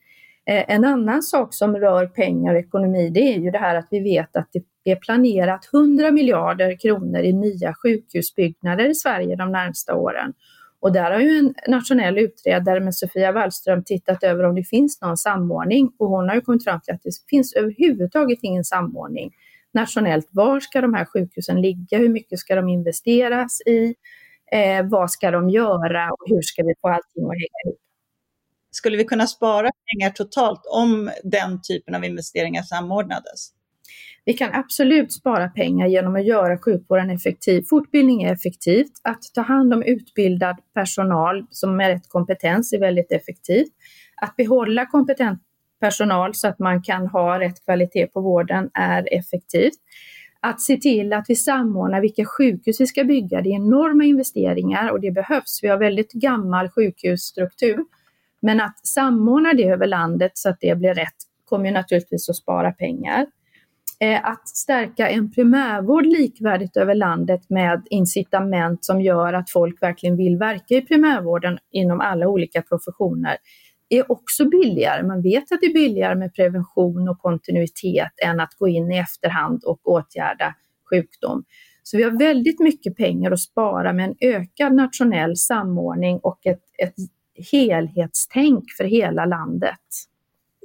Eh, 0.45 0.63
en 0.67 0.85
annan 0.85 1.23
sak 1.23 1.53
som 1.53 1.77
rör 1.77 2.05
pengar 2.05 2.53
och 2.53 2.59
ekonomi, 2.59 3.09
det 3.09 3.19
är 3.19 3.39
ju 3.39 3.51
det 3.51 3.57
här 3.57 3.75
att 3.75 3.87
vi 3.91 3.99
vet 3.99 4.35
att 4.35 4.49
det 4.53 4.91
är 4.91 4.95
planerat 4.95 5.69
100 5.73 6.11
miljarder 6.11 6.79
kronor 6.79 7.19
i 7.19 7.33
nya 7.33 7.73
sjukhusbyggnader 7.73 8.89
i 8.89 8.95
Sverige 8.95 9.35
de 9.35 9.51
närmsta 9.51 9.95
åren. 9.95 10.33
Och 10.79 10.91
där 10.91 11.11
har 11.11 11.19
ju 11.19 11.37
en 11.37 11.53
nationell 11.67 12.17
utredare 12.17 12.79
med 12.79 12.95
Sofia 12.95 13.31
Wallström 13.31 13.83
tittat 13.83 14.23
över 14.23 14.43
om 14.43 14.55
det 14.55 14.63
finns 14.63 15.01
någon 15.01 15.17
samordning 15.17 15.91
och 15.99 16.07
hon 16.09 16.29
har 16.29 16.35
ju 16.35 16.41
kommit 16.41 16.63
fram 16.63 16.81
till 16.81 16.93
att 16.93 17.03
det 17.03 17.11
finns 17.29 17.53
överhuvudtaget 17.53 18.39
ingen 18.41 18.63
samordning 18.63 19.31
nationellt. 19.73 20.27
Var 20.31 20.59
ska 20.59 20.81
de 20.81 20.93
här 20.93 21.05
sjukhusen 21.05 21.61
ligga? 21.61 21.97
Hur 21.97 22.09
mycket 22.09 22.39
ska 22.39 22.55
de 22.55 22.69
investeras 22.69 23.61
i? 23.61 23.95
Eh, 24.51 24.85
vad 24.89 25.11
ska 25.11 25.31
de 25.31 25.49
göra 25.49 26.11
och 26.11 26.29
hur 26.29 26.41
ska 26.41 26.63
vi 26.63 26.73
få 26.81 26.87
allting 26.87 27.23
att 27.23 27.29
hänga 27.29 27.71
ihop? 27.71 27.79
Skulle 28.71 28.97
vi 28.97 29.03
kunna 29.03 29.27
spara 29.27 29.71
pengar 29.91 30.09
totalt 30.09 30.61
om 30.65 31.11
den 31.23 31.61
typen 31.61 31.95
av 31.95 32.05
investeringar 32.05 32.63
samordnades? 32.63 33.56
Vi 34.27 34.33
kan 34.33 34.53
absolut 34.53 35.13
spara 35.13 35.47
pengar 35.49 35.87
genom 35.87 36.15
att 36.15 36.25
göra 36.25 36.57
sjukvården 36.57 37.09
effektiv. 37.09 37.63
Fortbildning 37.69 38.23
är 38.23 38.33
effektivt. 38.33 38.91
Att 39.03 39.21
ta 39.33 39.41
hand 39.41 39.73
om 39.73 39.83
utbildad 39.83 40.55
personal 40.73 41.45
som 41.49 41.77
med 41.77 41.87
rätt 41.87 42.09
kompetens 42.09 42.73
är 42.73 42.79
väldigt 42.79 43.11
effektivt. 43.11 43.71
Att 44.21 44.35
behålla 44.35 44.85
kompetent 44.85 45.39
personal 45.79 46.35
så 46.35 46.47
att 46.47 46.59
man 46.59 46.81
kan 46.83 47.07
ha 47.07 47.39
rätt 47.39 47.65
kvalitet 47.65 48.07
på 48.07 48.21
vården 48.21 48.69
är 48.73 49.13
effektivt. 49.13 49.79
Att 50.39 50.61
se 50.61 50.77
till 50.77 51.13
att 51.13 51.25
vi 51.27 51.35
samordnar 51.35 52.01
vilka 52.01 52.25
sjukhus 52.25 52.81
vi 52.81 52.87
ska 52.87 53.03
bygga. 53.03 53.41
Det 53.41 53.49
är 53.49 53.55
enorma 53.55 54.03
investeringar 54.03 54.91
och 54.91 55.01
det 55.01 55.11
behövs. 55.11 55.59
Vi 55.61 55.67
har 55.67 55.77
väldigt 55.77 56.11
gammal 56.11 56.69
sjukhusstruktur. 56.69 57.85
Men 58.41 58.61
att 58.61 58.87
samordna 58.87 59.53
det 59.53 59.67
över 59.67 59.87
landet 59.87 60.31
så 60.33 60.49
att 60.49 60.57
det 60.61 60.75
blir 60.75 60.93
rätt 60.93 61.17
kommer 61.45 61.71
naturligtvis 61.71 62.29
att 62.29 62.35
spara 62.35 62.71
pengar. 62.71 63.25
Eh, 63.99 64.25
att 64.25 64.47
stärka 64.47 65.09
en 65.09 65.31
primärvård 65.31 66.05
likvärdigt 66.05 66.77
över 66.77 66.95
landet 66.95 67.49
med 67.49 67.87
incitament 67.89 68.85
som 68.85 69.01
gör 69.01 69.33
att 69.33 69.49
folk 69.49 69.81
verkligen 69.81 70.17
vill 70.17 70.37
verka 70.37 70.75
i 70.75 70.81
primärvården 70.81 71.57
inom 71.71 72.01
alla 72.01 72.27
olika 72.27 72.61
professioner 72.61 73.37
är 73.89 74.11
också 74.11 74.49
billigare. 74.49 75.03
Man 75.03 75.21
vet 75.21 75.51
att 75.51 75.59
det 75.61 75.65
är 75.65 75.73
billigare 75.73 76.15
med 76.15 76.33
prevention 76.33 77.09
och 77.09 77.19
kontinuitet 77.19 78.11
än 78.23 78.39
att 78.39 78.53
gå 78.59 78.67
in 78.67 78.91
i 78.91 78.97
efterhand 78.97 79.63
och 79.63 79.79
åtgärda 79.83 80.55
sjukdom. 80.89 81.43
Så 81.83 81.97
vi 81.97 82.03
har 82.03 82.19
väldigt 82.19 82.59
mycket 82.59 82.95
pengar 82.95 83.31
att 83.31 83.39
spara 83.39 83.93
med 83.93 84.05
en 84.05 84.15
ökad 84.21 84.73
nationell 84.73 85.37
samordning 85.37 86.19
och 86.23 86.45
ett, 86.45 86.63
ett 86.83 86.95
helhetstänk 87.51 88.63
för 88.77 88.83
hela 88.83 89.25
landet. 89.25 89.79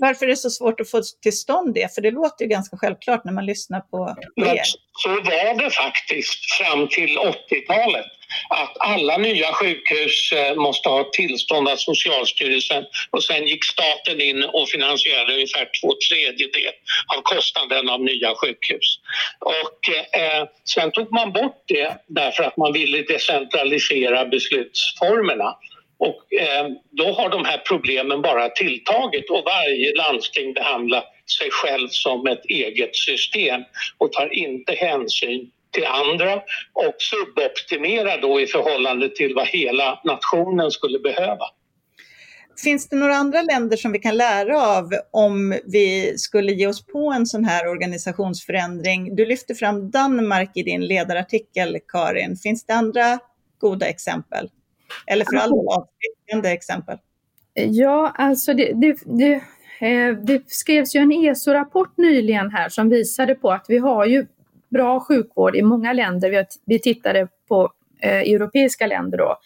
Varför 0.04 0.26
är 0.26 0.30
det 0.30 0.36
så 0.36 0.50
svårt 0.50 0.80
att 0.80 0.90
få 0.90 1.02
till 1.22 1.38
stånd 1.38 1.74
det? 1.74 1.94
För 1.94 2.02
det 2.02 2.10
låter 2.10 2.44
ju 2.44 2.48
ganska 2.48 2.76
självklart 2.76 3.24
när 3.24 3.32
man 3.32 3.46
lyssnar 3.46 3.80
på, 3.80 4.16
på 4.40 4.46
er. 4.46 4.62
Så 4.92 5.08
var 5.08 5.62
det 5.62 5.70
faktiskt 5.70 6.52
fram 6.58 6.88
till 6.88 7.18
80-talet 7.18 8.06
att 8.48 8.76
alla 8.78 9.16
nya 9.16 9.52
sjukhus 9.52 10.32
eh, 10.32 10.54
måste 10.54 10.88
ha 10.88 11.10
tillstånd 11.12 11.68
av 11.68 11.76
Socialstyrelsen 11.76 12.84
och 13.10 13.24
sen 13.24 13.46
gick 13.46 13.64
staten 13.64 14.20
in 14.20 14.44
och 14.44 14.68
finansierade 14.68 15.34
ungefär 15.34 15.68
två 15.80 15.92
tredjedelar 16.08 16.74
av 17.16 17.22
kostnaden 17.22 17.88
av 17.88 18.00
nya 18.00 18.34
sjukhus. 18.34 18.98
Och 19.38 19.80
eh, 20.20 20.44
sen 20.64 20.90
tog 20.90 21.12
man 21.12 21.32
bort 21.32 21.62
det 21.66 21.96
därför 22.06 22.42
att 22.42 22.56
man 22.56 22.72
ville 22.72 23.02
decentralisera 23.02 24.24
beslutsformerna. 24.24 25.56
Och 26.08 26.32
eh, 26.40 26.66
då 26.90 27.12
har 27.12 27.28
de 27.28 27.44
här 27.44 27.62
problemen 27.68 28.22
bara 28.22 28.48
tilltagit 28.48 29.30
och 29.30 29.44
varje 29.44 29.94
landsting 29.94 30.54
behandlar 30.54 31.04
sig 31.38 31.50
själv 31.50 31.88
som 31.90 32.26
ett 32.26 32.44
eget 32.44 32.96
system 32.96 33.62
och 33.98 34.12
tar 34.12 34.34
inte 34.34 34.72
hänsyn 34.72 35.50
till 35.70 35.86
andra 35.86 36.34
och 36.72 36.94
suboptimerar 36.98 38.20
då 38.20 38.40
i 38.40 38.46
förhållande 38.46 39.08
till 39.08 39.34
vad 39.34 39.46
hela 39.46 40.00
nationen 40.04 40.70
skulle 40.70 40.98
behöva. 40.98 41.44
Finns 42.64 42.88
det 42.88 42.96
några 42.96 43.14
andra 43.14 43.42
länder 43.42 43.76
som 43.76 43.92
vi 43.92 43.98
kan 43.98 44.16
lära 44.16 44.62
av 44.62 44.90
om 45.10 45.58
vi 45.64 46.18
skulle 46.18 46.52
ge 46.52 46.66
oss 46.66 46.86
på 46.86 47.12
en 47.12 47.26
sån 47.26 47.44
här 47.44 47.68
organisationsförändring? 47.68 49.16
Du 49.16 49.26
lyfter 49.26 49.54
fram 49.54 49.90
Danmark 49.90 50.50
i 50.54 50.62
din 50.62 50.86
ledarartikel, 50.86 51.78
Karin. 51.88 52.36
Finns 52.36 52.66
det 52.66 52.72
andra 52.74 53.18
goda 53.58 53.86
exempel? 53.86 54.48
Eller 55.06 55.24
för 55.24 55.36
all 55.36 55.50
del 55.50 55.66
avskräckande 55.68 56.48
exempel? 56.48 56.98
Ja, 57.54 58.12
alltså 58.14 58.54
det, 58.54 58.72
det, 58.72 58.98
det, 59.04 59.34
eh, 59.86 60.16
det 60.16 60.42
skrevs 60.46 60.96
ju 60.96 61.00
en 61.00 61.12
ESO-rapport 61.12 61.96
nyligen 61.96 62.50
här 62.50 62.68
som 62.68 62.88
visade 62.88 63.34
på 63.34 63.50
att 63.50 63.64
vi 63.68 63.78
har 63.78 64.06
ju 64.06 64.26
bra 64.70 65.00
sjukvård 65.00 65.56
i 65.56 65.62
många 65.62 65.92
länder. 65.92 66.30
Vi, 66.30 66.36
har, 66.36 66.46
vi 66.64 66.78
tittade 66.78 67.28
på 67.48 67.72
eh, 68.00 68.20
europeiska 68.20 68.86
länder 68.86 69.18
då. 69.18 69.36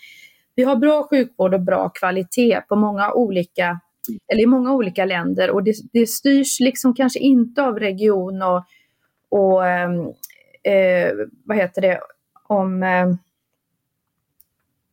Vi 0.55 0.62
har 0.62 0.76
bra 0.76 1.07
sjukvård 1.11 1.55
och 1.55 1.61
bra 1.61 1.88
kvalitet 1.88 2.61
på 2.69 2.76
många 2.76 3.12
olika, 3.12 3.81
eller 4.33 4.43
i 4.43 4.47
många 4.47 4.75
olika 4.75 5.05
länder 5.05 5.50
och 5.50 5.65
det, 5.65 5.75
det 5.93 6.07
styrs 6.07 6.61
liksom 6.61 6.95
kanske 6.95 7.19
inte 7.19 7.62
av 7.62 7.79
region 7.79 8.43
och, 8.43 8.65
och 9.29 9.67
ehm, 9.67 10.00
eh, 10.62 11.12
vad 11.45 11.57
heter 11.57 11.83
det, 11.83 12.00
om 12.49 12.83
eh, 12.83 13.07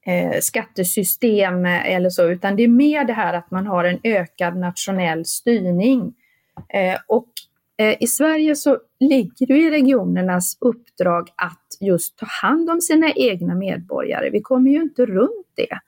eh, 0.05 0.39
skattesystem 0.41 1.65
eller 1.65 2.09
så, 2.09 2.29
utan 2.29 2.55
det 2.55 2.63
är 2.63 2.67
mer 2.67 3.05
det 3.05 3.13
här 3.13 3.33
att 3.33 3.51
man 3.51 3.67
har 3.67 3.83
en 3.83 3.99
ökad 4.03 4.57
nationell 4.57 5.25
styrning. 5.25 6.13
Eh, 6.73 6.99
och 7.07 7.29
eh, 7.77 8.03
i 8.03 8.07
Sverige 8.07 8.55
så 8.55 8.77
ligger 8.99 9.47
det 9.47 9.57
i 9.57 9.71
regionernas 9.71 10.57
uppdrag 10.61 11.29
att 11.35 11.77
just 11.79 12.17
ta 12.17 12.25
hand 12.41 12.69
om 12.69 12.81
sina 12.81 13.11
egna 13.11 13.55
medborgare. 13.55 14.29
Vi 14.29 14.41
kommer 14.41 14.71
ju 14.71 14.81
inte 14.81 15.05
runt 15.05 15.47
det. 15.55 15.79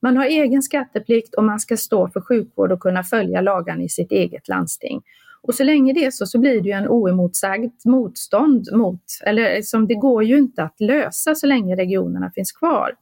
Man 0.00 0.16
har 0.16 0.24
egen 0.24 0.62
skatteplikt 0.62 1.34
och 1.34 1.44
man 1.44 1.60
ska 1.60 1.76
stå 1.76 2.08
för 2.08 2.20
sjukvård 2.20 2.72
och 2.72 2.80
kunna 2.80 3.04
följa 3.04 3.40
lagarna 3.40 3.82
i 3.82 3.88
sitt 3.88 4.12
eget 4.12 4.48
landsting. 4.48 5.02
Och 5.42 5.54
så 5.54 5.64
länge 5.64 5.92
det 5.92 6.04
är 6.04 6.10
så, 6.10 6.26
så 6.26 6.38
blir 6.38 6.60
det 6.60 6.68
ju 6.68 6.74
en 6.74 6.88
oemotsagd 6.88 7.72
motstånd 7.84 8.68
mot, 8.72 9.02
eller 9.24 9.62
som 9.62 9.86
det 9.86 9.94
går 9.94 10.24
ju 10.24 10.38
inte 10.38 10.62
att 10.62 10.80
lösa 10.80 11.34
så 11.34 11.46
länge 11.46 11.76
regionerna 11.76 12.30
finns 12.34 12.52
kvar. 12.52 12.94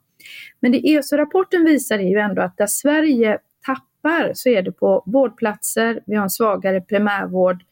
Men 0.60 0.72
det 0.72 0.88
ESO-rapporten 0.88 1.64
visar 1.64 1.98
är 1.98 2.08
ju 2.08 2.18
ändå 2.18 2.42
att 2.42 2.56
där 2.56 2.66
Sverige 2.66 3.38
tappar 3.66 4.30
så 4.34 4.48
är 4.48 4.62
det 4.62 4.72
på 4.72 5.02
vårdplatser, 5.06 6.00
vi 6.06 6.16
har 6.16 6.22
en 6.22 6.30
svagare 6.30 6.80
primärvård 6.80 7.62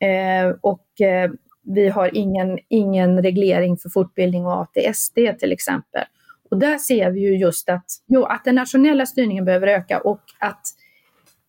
eh, 0.00 0.56
och 0.60 1.00
eh, 1.00 1.30
vi 1.62 1.88
har 1.88 2.16
ingen, 2.16 2.58
ingen 2.68 3.22
reglering 3.22 3.76
för 3.76 3.88
fortbildning 3.88 4.46
och 4.46 4.52
ATSD 4.52 5.18
till 5.38 5.52
exempel. 5.52 6.04
Och 6.50 6.58
där 6.58 6.78
ser 6.78 7.10
vi 7.10 7.20
ju 7.20 7.36
just 7.36 7.68
att, 7.68 7.84
jo, 8.06 8.24
att 8.24 8.44
den 8.44 8.54
nationella 8.54 9.06
styrningen 9.06 9.44
behöver 9.44 9.66
öka 9.66 10.00
och 10.00 10.22
att 10.38 10.62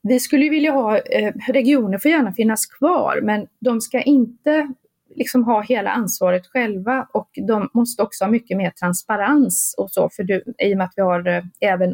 vi 0.04 0.20
skulle 0.20 0.50
vilja 0.50 0.72
ha, 0.72 0.98
eh, 0.98 1.34
regioner 1.48 1.98
får 1.98 2.12
gärna 2.12 2.34
finnas 2.34 2.66
kvar, 2.66 3.20
men 3.24 3.48
de 3.60 3.82
ska 3.82 4.02
inte 4.02 4.74
liksom 5.20 5.44
ha 5.44 5.62
hela 5.62 5.90
ansvaret 5.90 6.48
själva 6.48 7.08
och 7.14 7.30
de 7.48 7.70
måste 7.74 8.04
också 8.04 8.24
ha 8.24 8.32
mycket 8.32 8.58
mer 8.58 8.72
transparens 8.72 9.76
och 9.78 9.92
så, 9.92 10.10
för 10.10 10.24
du, 10.24 10.44
i 10.60 10.74
och 10.74 10.78
med 10.78 10.86
att 10.86 10.94
vi 10.96 11.02
har 11.02 11.28
eh, 11.28 11.44
även 11.60 11.90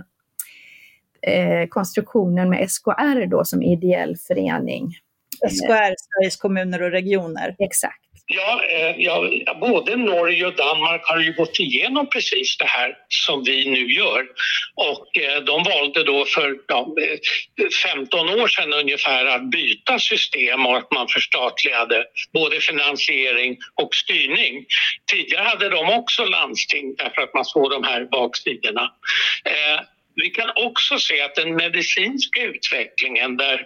eh, 1.21 1.67
konstruktionen 1.69 2.49
med 2.49 2.71
SKR 2.71 3.25
då 3.25 3.45
som 3.45 3.61
ideell 3.61 4.15
förening. 4.27 4.91
SKR, 5.49 5.93
Sveriges 5.97 6.37
kommuner 6.37 6.81
och 6.81 6.91
regioner. 6.91 7.55
Exakt. 7.59 8.04
Ja, 8.27 8.61
eh, 8.69 8.95
ja, 8.97 9.29
både 9.61 9.95
Norge 9.95 10.45
och 10.45 10.55
Danmark 10.55 11.01
har 11.05 11.19
ju 11.19 11.33
gått 11.33 11.59
igenom 11.59 12.09
precis 12.09 12.57
det 12.57 12.65
här 12.65 12.97
som 13.07 13.43
vi 13.43 13.69
nu 13.69 13.91
gör. 13.91 14.27
Och 14.75 15.17
eh, 15.17 15.43
de 15.43 15.63
valde 15.63 16.03
då 16.03 16.25
för 16.25 16.57
ja, 16.67 16.95
eh, 17.01 17.67
15 17.93 18.29
år 18.29 18.47
sedan 18.47 18.73
ungefär 18.73 19.25
att 19.25 19.51
byta 19.51 19.99
system 19.99 20.65
och 20.65 20.77
att 20.77 20.91
man 20.91 21.07
förstatligade 21.07 22.05
både 22.33 22.59
finansiering 22.59 23.57
och 23.75 23.95
styrning. 23.95 24.65
Tidigare 25.11 25.43
hade 25.43 25.69
de 25.69 25.89
också 25.89 26.25
landsting 26.25 26.95
därför 26.95 27.21
att 27.21 27.33
man 27.33 27.45
såg 27.45 27.71
de 27.71 27.83
här 27.83 28.05
baksidorna. 28.11 28.91
Vi 30.15 30.29
kan 30.29 30.51
också 30.55 30.99
se 30.99 31.21
att 31.21 31.35
den 31.35 31.55
medicinska 31.55 32.41
utvecklingen 32.41 33.37
där 33.37 33.65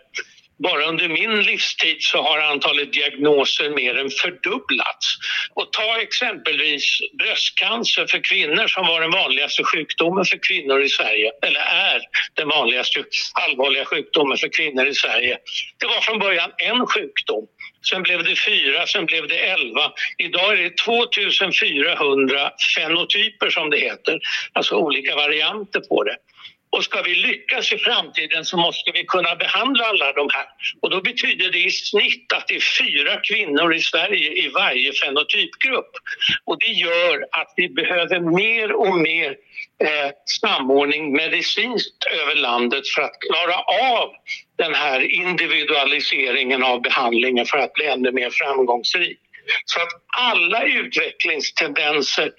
bara 0.64 0.86
under 0.86 1.10
min 1.10 1.44
livstid 1.44 1.98
så 2.00 2.22
har 2.22 2.40
antalet 2.40 2.94
diagnoser 2.94 3.70
mer 3.70 3.98
än 3.98 4.10
fördubblats. 4.10 5.08
Och 5.54 5.74
ta 5.74 6.02
exempelvis 6.02 7.00
bröstcancer 7.20 8.06
för 8.08 8.24
kvinnor 8.24 8.68
som 8.68 8.88
var 8.88 9.02
den 9.02 9.12
vanligaste 9.12 9.64
sjukdomen 9.64 10.26
för 10.26 10.40
kvinnor 10.48 10.82
i 10.82 10.90
Sverige, 10.90 11.32
eller 11.42 11.60
är 11.60 12.02
den 12.34 12.48
vanligaste 12.48 13.04
allvarliga 13.34 13.86
sjukdomen 13.86 14.38
för 14.38 14.50
kvinnor 14.58 14.88
i 14.88 14.94
Sverige. 14.94 15.38
Det 15.80 15.86
var 15.86 16.02
från 16.02 16.20
början 16.20 16.52
en 16.58 16.88
sjukdom. 16.88 17.48
Sen 17.90 18.04
blev 18.04 18.24
det 18.24 18.36
fyra, 18.36 18.88
sen 18.88 19.06
blev 19.06 19.28
det 19.28 19.38
elva. 19.38 19.92
Idag 20.18 20.54
är 20.54 20.58
det 20.58 20.78
2400 20.78 22.52
fenotyper 22.76 23.50
som 23.50 23.70
det 23.70 23.78
heter, 23.78 24.20
alltså 24.54 24.76
olika 24.76 25.16
varianter 25.16 25.80
på 25.80 26.04
det. 26.04 26.16
Och 26.72 26.84
ska 26.84 27.02
vi 27.02 27.16
lyckas 27.16 27.74
i 27.74 27.78
framtiden 27.78 28.46
så 28.46 28.58
måste 28.58 28.92
vi 28.92 29.04
kunna 29.04 29.36
behandla 29.36 29.86
alla 29.86 30.14
de 30.14 30.30
här. 30.34 30.46
Och 30.82 30.90
då 30.90 31.02
betyder 31.02 31.52
det 31.52 31.60
i 31.60 31.72
snitt 31.72 32.34
att 32.34 32.48
det 32.48 32.56
är 32.56 32.84
fyra 32.84 33.20
kvinnor 33.24 33.74
i 33.74 33.80
Sverige 33.80 34.32
i 34.32 34.50
varje 34.50 34.94
fenotypgrupp. 34.94 35.92
Och 36.46 36.60
det 36.60 36.72
gör 36.72 37.26
att 37.32 37.54
vi 37.56 37.70
behöver 37.70 38.20
mer 38.20 38.72
och 38.72 38.98
mer 38.98 39.30
eh, 39.84 40.12
samordning 40.42 41.12
medicinskt 41.12 42.04
över 42.22 42.36
landet 42.36 42.88
för 42.88 43.02
att 43.02 43.20
klara 43.20 43.56
av 44.00 44.10
den 44.58 44.76
här 44.76 45.00
individualiseringen 45.00 46.64
av 46.64 46.82
behandlingen 46.82 47.46
för 47.46 47.58
att 47.58 47.74
bli 47.74 47.86
ännu 47.86 48.12
mer 48.12 48.30
framgångsrik. 48.30 49.20
Så 49.66 49.82
att 49.82 49.90
alla 50.08 50.64
utvecklingstendenser 50.64 52.32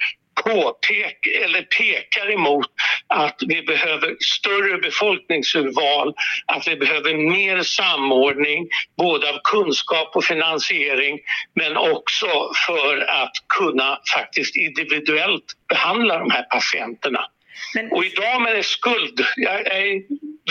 påpek, 0.45 1.27
eller 1.45 1.63
pekar 1.63 2.33
emot 2.33 2.67
att 3.07 3.37
vi 3.47 3.63
behöver 3.63 4.17
större 4.21 4.79
befolkningsurval, 4.79 6.15
att 6.47 6.69
vi 6.69 6.77
behöver 6.77 7.15
mer 7.15 7.63
samordning 7.63 8.69
både 8.97 9.31
av 9.31 9.41
kunskap 9.45 10.17
och 10.17 10.25
finansiering 10.25 11.19
men 11.55 11.77
också 11.77 12.51
för 12.67 13.01
att 13.23 13.33
kunna 13.59 13.99
faktiskt 14.15 14.57
individuellt 14.57 15.45
behandla 15.69 16.19
de 16.19 16.31
här 16.31 16.43
patienterna. 16.43 17.21
Men... 17.75 17.93
Och 17.93 18.05
idag 18.05 18.43
med 18.43 18.65
skuld, 18.65 19.25
jag 19.37 19.67
är 19.67 20.03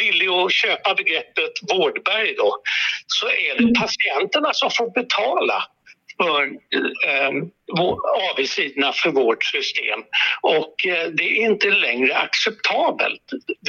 villig 0.02 0.28
att 0.28 0.52
köpa 0.52 0.96
begreppet 0.96 1.52
vårdberg 1.72 2.36
då, 2.38 2.62
så 3.08 3.28
är 3.28 3.58
det 3.58 3.80
patienterna 3.80 4.54
som 4.54 4.70
får 4.72 4.92
betala 4.92 5.64
för 6.24 6.44
eh, 6.44 7.32
avigsidorna 8.32 8.94
för 8.94 9.10
vårt 9.12 9.44
system. 9.44 10.00
Och 10.42 10.88
eh, 10.88 11.08
det 11.08 11.24
är 11.24 11.46
inte 11.46 11.72
längre 11.72 12.18
acceptabelt. 12.18 13.22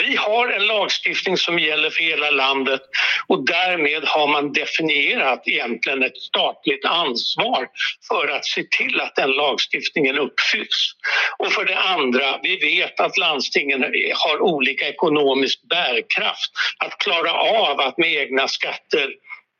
Vi 0.03 0.17
har 0.17 0.49
en 0.49 0.67
lagstiftning 0.67 1.37
som 1.37 1.59
gäller 1.59 1.91
för 1.91 2.03
hela 2.03 2.31
landet 2.31 2.81
och 3.27 3.47
därmed 3.47 4.05
har 4.05 4.29
man 4.29 4.53
definierat 4.53 5.43
egentligen 5.47 6.03
ett 6.03 6.17
statligt 6.17 6.85
ansvar 6.85 7.69
för 8.09 8.29
att 8.29 8.47
se 8.47 8.65
till 8.79 9.01
att 9.01 9.17
den 9.17 9.31
lagstiftningen 9.31 10.19
uppfylls. 10.19 10.93
Och 11.39 11.53
för 11.53 11.65
det 11.65 11.79
andra, 11.79 12.41
vi 12.43 12.57
vet 12.57 13.01
att 13.01 13.19
landstingen 13.19 13.85
har 14.15 14.41
olika 14.41 14.89
ekonomisk 14.89 15.69
bärkraft 15.69 16.51
att 16.79 16.99
klara 16.99 17.33
av 17.33 17.81
att 17.81 17.99
med 17.99 18.13
egna 18.13 18.49
skatter 18.49 19.11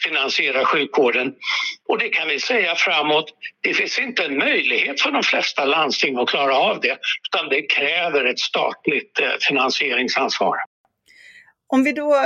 finansiera 0.03 0.65
sjukvården. 0.65 1.33
Och 1.89 1.99
det 1.99 2.09
kan 2.09 2.29
vi 2.29 2.41
säga 2.41 2.75
framåt, 2.75 3.35
det 3.63 3.75
finns 3.75 3.99
inte 3.99 4.25
en 4.25 4.39
möjlighet 4.39 5.01
för 5.01 5.11
de 5.11 5.23
flesta 5.23 5.65
landsting 5.65 6.19
att 6.19 6.29
klara 6.29 6.57
av 6.57 6.81
det 6.81 6.99
utan 7.29 7.49
det 7.49 7.63
kräver 7.63 8.25
ett 8.25 8.39
statligt 8.39 9.21
eh, 9.21 9.29
finansieringsansvar. 9.49 10.57
Om 11.67 11.85
vi 11.85 11.93
då 11.93 12.17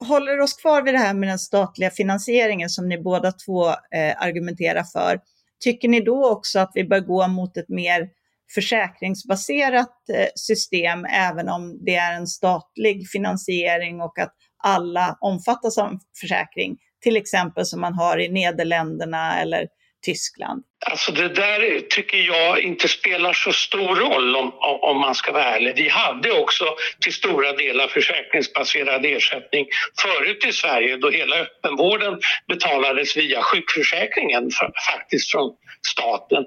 håller 0.00 0.40
oss 0.40 0.56
kvar 0.56 0.82
vid 0.82 0.94
det 0.94 0.98
här 0.98 1.14
med 1.14 1.28
den 1.28 1.38
statliga 1.38 1.90
finansieringen 1.90 2.68
som 2.68 2.88
ni 2.88 2.98
båda 2.98 3.32
två 3.32 3.68
eh, 3.68 4.22
argumenterar 4.22 4.84
för. 4.92 5.20
Tycker 5.60 5.88
ni 5.88 6.00
då 6.00 6.30
också 6.30 6.58
att 6.58 6.70
vi 6.74 6.84
bör 6.84 7.00
gå 7.00 7.28
mot 7.28 7.56
ett 7.56 7.68
mer 7.68 8.08
försäkringsbaserat 8.54 9.94
eh, 10.14 10.26
system 10.34 11.04
även 11.04 11.48
om 11.48 11.84
det 11.84 11.94
är 11.94 12.14
en 12.14 12.26
statlig 12.26 13.08
finansiering 13.10 14.00
och 14.00 14.18
att 14.18 14.34
alla 14.64 15.18
omfattas 15.20 15.78
av 15.78 15.98
försäkring? 16.20 16.76
Till 17.02 17.16
exempel 17.16 17.64
som 17.64 17.80
man 17.80 17.94
har 17.94 18.18
i 18.18 18.28
Nederländerna 18.28 19.40
eller 19.40 19.66
Tyskland? 20.04 20.64
Alltså 20.86 21.12
det 21.12 21.28
där 21.28 21.80
tycker 21.80 22.18
jag 22.18 22.60
inte 22.60 22.88
spelar 22.88 23.32
så 23.32 23.52
stor 23.52 23.96
roll 23.96 24.36
om, 24.36 24.52
om 24.80 25.00
man 25.00 25.14
ska 25.14 25.32
vara 25.32 25.44
ärlig. 25.44 25.74
Vi 25.76 25.88
hade 25.88 26.32
också 26.32 26.64
till 27.00 27.12
stora 27.12 27.52
delar 27.52 27.88
försäkringsbaserad 27.88 29.04
ersättning 29.04 29.66
förut 30.02 30.44
i 30.48 30.52
Sverige 30.52 30.96
då 30.96 31.10
hela 31.10 31.36
öppenvården 31.36 32.20
betalades 32.48 33.16
via 33.16 33.42
sjukförsäkringen 33.42 34.50
faktiskt 34.92 35.30
från 35.30 35.56
staten 35.90 36.44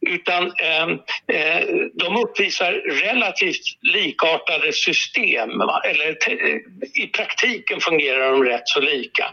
utan 0.00 0.52
ehm, 0.62 0.90
eh, 1.32 1.66
de 1.94 2.16
uppvisar 2.16 2.72
relativt 2.72 3.62
likartade 3.82 4.72
system. 4.72 5.50
Eller 5.84 6.08
eh, 6.08 6.56
I 7.04 7.06
praktiken 7.06 7.80
fungerar 7.80 8.32
de 8.32 8.44
rätt 8.44 8.68
så 8.68 8.80
lika. 8.80 9.26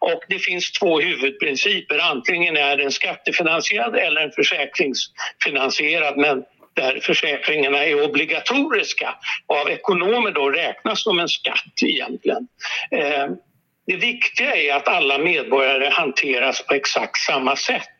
Och 0.00 0.20
det 0.28 0.38
finns 0.38 0.72
två 0.72 1.00
huvudprinciper. 1.00 1.98
Antingen 1.98 2.56
är 2.56 2.76
den 2.76 2.92
skattefinansierad 2.92 3.96
eller 3.96 4.20
en 4.20 4.32
försäkringsfinansierad 4.32 6.16
men 6.16 6.44
där 6.74 7.00
försäkringarna 7.00 7.84
är 7.84 8.04
obligatoriska 8.04 9.14
och 9.46 9.56
av 9.56 9.70
ekonomer 9.70 10.30
då 10.30 10.50
räknas 10.50 11.02
som 11.02 11.18
en 11.18 11.28
skatt 11.28 11.82
egentligen. 11.84 12.48
Eh, 12.90 13.26
det 13.88 13.96
viktiga 13.96 14.56
är 14.56 14.74
att 14.74 14.88
alla 14.88 15.18
medborgare 15.18 15.88
hanteras 15.88 16.66
på 16.66 16.74
exakt 16.74 17.16
samma 17.16 17.56
sätt. 17.56 17.98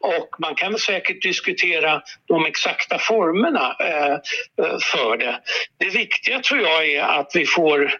Och 0.00 0.28
man 0.38 0.54
kan 0.54 0.78
säkert 0.78 1.22
diskutera 1.22 2.02
de 2.28 2.46
exakta 2.46 2.98
formerna 2.98 3.76
eh, 3.80 4.12
eh, 4.66 4.78
för 4.92 5.16
det. 5.16 5.40
Det 5.78 5.88
viktiga 5.88 6.40
tror 6.40 6.60
jag 6.60 6.86
är 6.86 7.02
att 7.02 7.30
vi 7.34 7.46
får 7.46 7.92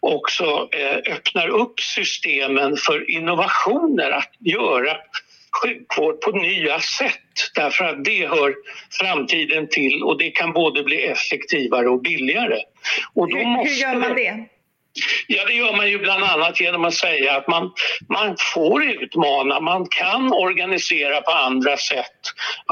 också 0.00 0.68
eh, 0.72 1.12
öppnar 1.12 1.48
upp 1.48 1.80
systemen 1.80 2.76
för 2.76 3.10
innovationer, 3.10 4.10
att 4.10 4.32
göra 4.40 4.96
sjukvård 5.62 6.20
på 6.20 6.30
nya 6.30 6.80
sätt 6.80 7.14
därför 7.54 7.84
att 7.84 8.04
det 8.04 8.26
hör 8.26 8.54
framtiden 9.00 9.68
till 9.68 10.02
och 10.02 10.18
det 10.18 10.30
kan 10.30 10.52
både 10.52 10.82
bli 10.82 11.04
effektivare 11.04 11.88
och 11.88 12.02
billigare. 12.02 12.58
Och 13.14 13.30
då 13.30 13.36
hur, 13.36 13.46
måste 13.46 13.70
hur 13.70 13.80
gör 13.80 13.94
man 13.94 14.16
det? 14.16 14.48
Ja, 15.26 15.44
det 15.44 15.52
gör 15.52 15.76
man 15.76 15.90
ju 15.90 15.98
bland 15.98 16.24
annat 16.24 16.60
genom 16.60 16.84
att 16.84 16.94
säga 16.94 17.36
att 17.36 17.48
man, 17.48 17.72
man 18.08 18.36
får 18.54 18.84
utmana, 18.84 19.60
man 19.60 19.86
kan 19.90 20.32
organisera 20.32 21.20
på 21.20 21.30
andra 21.30 21.76
sätt. 21.76 22.20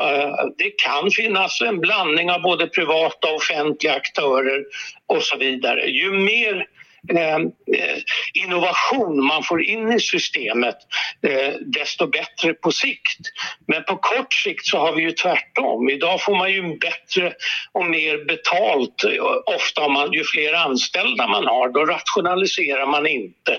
Eh, 0.03 0.31
det 0.59 0.71
kan 0.71 1.11
finnas 1.11 1.61
en 1.61 1.81
blandning 1.81 2.31
av 2.31 2.43
både 2.43 2.67
privata 2.67 3.29
och 3.29 3.35
offentliga 3.35 3.95
aktörer 3.95 4.65
och 5.07 5.23
så 5.23 5.37
vidare. 5.37 5.87
Ju 5.87 6.13
mer 6.13 6.67
Eh, 7.09 7.35
eh, 7.35 7.99
innovation 8.35 9.25
man 9.25 9.43
får 9.43 9.63
in 9.63 9.93
i 9.93 10.01
systemet 10.01 10.77
eh, 11.23 11.55
desto 11.61 12.07
bättre 12.07 12.55
på 12.55 12.73
sikt. 12.73 13.21
Men 13.67 13.85
på 13.85 13.97
kort 13.97 14.35
sikt 14.35 14.67
så 14.67 14.79
har 14.79 14.93
vi 14.93 15.03
ju 15.03 15.11
tvärtom. 15.11 15.91
Idag 15.91 16.23
får 16.23 16.37
man 16.37 16.53
ju 16.53 16.79
bättre 16.79 17.33
och 17.73 17.87
mer 17.87 18.25
betalt 18.25 19.05
ofta 19.47 19.83
om 19.83 19.93
man, 19.93 20.13
ju 20.13 20.25
fler 20.25 20.55
anställda 20.55 21.27
man 21.27 21.47
har. 21.47 21.69
Då 21.69 21.85
rationaliserar 21.85 22.87
man 22.87 23.07
inte 23.07 23.53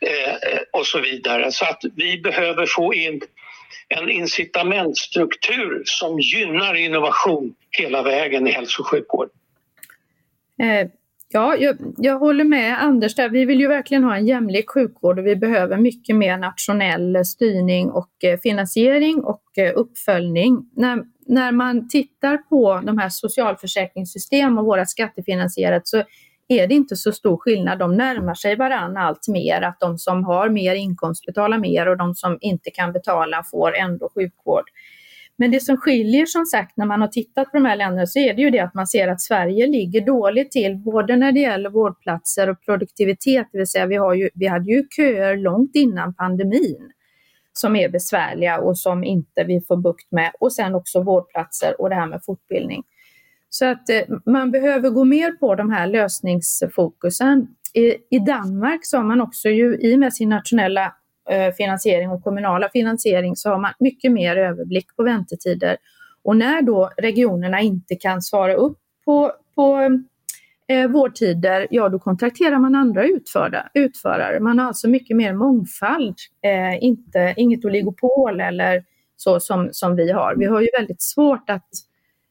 eh, 0.00 0.58
och 0.72 0.86
så 0.86 1.00
vidare. 1.00 1.52
Så 1.52 1.64
att 1.64 1.82
vi 1.96 2.18
behöver 2.18 2.66
få 2.66 2.94
in 2.94 3.20
en 3.88 4.10
incitamentstruktur 4.10 5.82
som 5.84 6.20
gynnar 6.20 6.74
innovation 6.74 7.54
hela 7.70 8.02
vägen 8.02 8.46
i 8.46 8.50
hälso 8.50 8.82
och 8.82 8.88
sjukvård. 8.88 9.28
Ja, 11.34 11.56
jag, 11.56 11.76
jag, 11.96 12.18
håller 12.18 12.44
med 12.44 12.82
Anders 12.82 13.14
där. 13.14 13.28
Vi 13.28 13.44
vill 13.44 13.60
ju 13.60 13.68
verkligen 13.68 14.04
ha 14.04 14.16
en 14.16 14.26
jämlik 14.26 14.70
sjukvård 14.70 15.18
och 15.18 15.26
vi 15.26 15.36
behöver 15.36 15.76
mycket 15.76 16.16
mer 16.16 16.36
nationell 16.36 17.24
styrning 17.24 17.90
och 17.90 18.24
eh, 18.24 18.38
finansiering 18.38 19.24
och 19.24 19.58
eh, 19.58 19.72
uppföljning. 19.76 20.70
När, 20.76 21.02
när 21.26 21.52
man 21.52 21.88
tittar 21.88 22.36
på 22.36 22.80
de 22.84 22.98
här 22.98 23.08
socialförsäkringssystem 23.08 24.58
och 24.58 24.64
våra 24.64 24.86
skattefinansierat 24.86 25.88
så 25.88 26.02
är 26.48 26.66
det 26.66 26.74
inte 26.74 26.96
så 26.96 27.12
stor 27.12 27.36
skillnad. 27.36 27.78
De 27.78 27.96
närmar 27.96 28.34
sig 28.34 28.56
varann 28.56 28.96
allt 28.96 29.28
mer, 29.28 29.62
att 29.62 29.80
de 29.80 29.98
som 29.98 30.24
har 30.24 30.48
mer 30.48 30.74
inkomst 30.74 31.26
betalar 31.26 31.58
mer 31.58 31.88
och 31.88 31.96
de 31.96 32.14
som 32.14 32.38
inte 32.40 32.70
kan 32.70 32.92
betala 32.92 33.44
får 33.50 33.76
ändå 33.76 34.10
sjukvård. 34.14 34.64
Men 35.38 35.50
det 35.50 35.60
som 35.60 35.76
skiljer 35.76 36.26
som 36.26 36.46
sagt 36.46 36.76
när 36.76 36.86
man 36.86 37.00
har 37.00 37.08
tittat 37.08 37.50
på 37.50 37.56
de 37.56 37.64
här 37.64 37.76
länderna 37.76 38.06
så 38.06 38.18
är 38.18 38.34
det 38.34 38.42
ju 38.42 38.50
det 38.50 38.60
att 38.60 38.74
man 38.74 38.86
ser 38.86 39.08
att 39.08 39.20
Sverige 39.20 39.66
ligger 39.66 40.06
dåligt 40.06 40.50
till 40.50 40.76
både 40.76 41.16
när 41.16 41.32
det 41.32 41.40
gäller 41.40 41.70
vårdplatser 41.70 42.50
och 42.50 42.64
produktivitet, 42.64 43.48
det 43.52 43.58
vill 43.58 43.66
säga 43.66 43.86
vi, 43.86 43.96
har 43.96 44.14
ju, 44.14 44.30
vi 44.34 44.46
hade 44.46 44.70
ju 44.70 44.84
köer 44.96 45.36
långt 45.36 45.70
innan 45.74 46.14
pandemin 46.14 46.90
som 47.52 47.76
är 47.76 47.88
besvärliga 47.88 48.58
och 48.58 48.78
som 48.78 49.04
inte 49.04 49.44
vi 49.44 49.60
får 49.68 49.76
bukt 49.76 50.12
med 50.12 50.32
och 50.40 50.52
sen 50.52 50.74
också 50.74 51.02
vårdplatser 51.02 51.80
och 51.80 51.88
det 51.88 51.94
här 51.94 52.06
med 52.06 52.20
fortbildning. 52.24 52.82
Så 53.48 53.66
att 53.66 53.90
eh, 53.90 54.02
man 54.26 54.50
behöver 54.50 54.90
gå 54.90 55.04
mer 55.04 55.32
på 55.32 55.54
de 55.54 55.70
här 55.70 55.86
lösningsfokusen. 55.86 57.46
I, 58.10 58.18
Danmark 58.18 58.80
så 58.82 58.96
har 58.96 59.04
man 59.04 59.20
också 59.20 59.48
ju 59.48 59.78
i 59.80 59.94
och 59.94 59.98
med 59.98 60.14
sin 60.14 60.28
nationella 60.28 60.94
Eh, 61.30 61.52
finansiering 61.54 62.10
och 62.10 62.24
kommunala 62.24 62.68
finansiering 62.68 63.36
så 63.36 63.50
har 63.50 63.58
man 63.58 63.72
mycket 63.78 64.12
mer 64.12 64.36
överblick 64.36 64.96
på 64.96 65.02
väntetider. 65.02 65.76
Och 66.24 66.36
när 66.36 66.62
då 66.62 66.90
regionerna 66.96 67.60
inte 67.60 67.94
kan 67.94 68.22
svara 68.22 68.54
upp 68.54 68.78
på, 69.04 69.32
på 69.54 69.98
eh, 70.68 70.90
vårdtider, 70.90 71.66
ja 71.70 71.88
då 71.88 71.98
kontrakterar 71.98 72.58
man 72.58 72.74
andra 72.74 73.04
utförda, 73.04 73.68
utförare. 73.74 74.40
Man 74.40 74.58
har 74.58 74.66
alltså 74.66 74.88
mycket 74.88 75.16
mer 75.16 75.32
mångfald, 75.34 76.16
eh, 76.42 76.84
inte, 76.84 77.34
inget 77.36 77.64
oligopol 77.64 78.40
eller 78.40 78.84
så 79.16 79.40
som, 79.40 79.68
som 79.72 79.96
vi 79.96 80.12
har. 80.12 80.34
Vi 80.36 80.44
har 80.44 80.60
ju 80.60 80.68
väldigt 80.78 81.02
svårt 81.02 81.50
att 81.50 81.68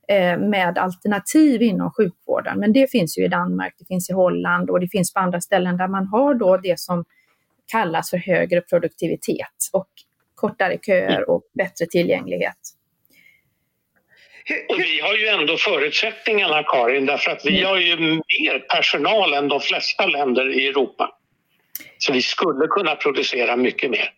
eh, 0.08 0.38
med 0.38 0.78
alternativ 0.78 1.62
inom 1.62 1.92
sjukvården, 1.92 2.60
men 2.60 2.74
det 2.74 2.92
finns 2.92 3.18
ju 3.18 3.26
i 3.26 3.28
Danmark, 3.28 3.76
det 3.80 3.86
finns 3.86 4.10
i 4.10 4.14
Holland 4.14 4.70
och 4.70 4.80
det 4.80 4.88
finns 4.88 5.14
på 5.14 5.20
andra 5.20 5.42
ställen 5.42 5.78
där 5.78 5.88
man 5.88 6.08
har 6.08 6.34
då 6.34 6.58
det 6.58 6.80
som 6.80 7.06
kallas 7.72 8.10
för 8.10 8.18
högre 8.18 8.62
produktivitet 8.62 9.58
och 9.74 9.88
kortare 10.36 10.78
köer 10.86 11.30
och 11.30 11.44
bättre 11.54 11.86
tillgänglighet. 11.86 12.58
Och 14.70 14.80
vi 14.80 15.00
har 15.00 15.16
ju 15.16 15.28
ändå 15.28 15.58
förutsättningarna, 15.58 16.64
Karin, 16.64 17.06
därför 17.06 17.32
att 17.32 17.46
vi 17.46 17.58
mm. 17.58 17.70
har 17.70 17.78
ju 17.78 17.96
mer 17.98 18.60
personal 18.60 19.34
än 19.34 19.48
de 19.48 19.60
flesta 19.60 20.06
länder 20.06 20.60
i 20.60 20.68
Europa. 20.68 21.10
Så 21.98 22.14
vi 22.14 22.22
skulle 22.22 22.68
kunna 22.68 22.96
producera 22.96 23.56
mycket 23.56 23.92
mer. 23.92 24.14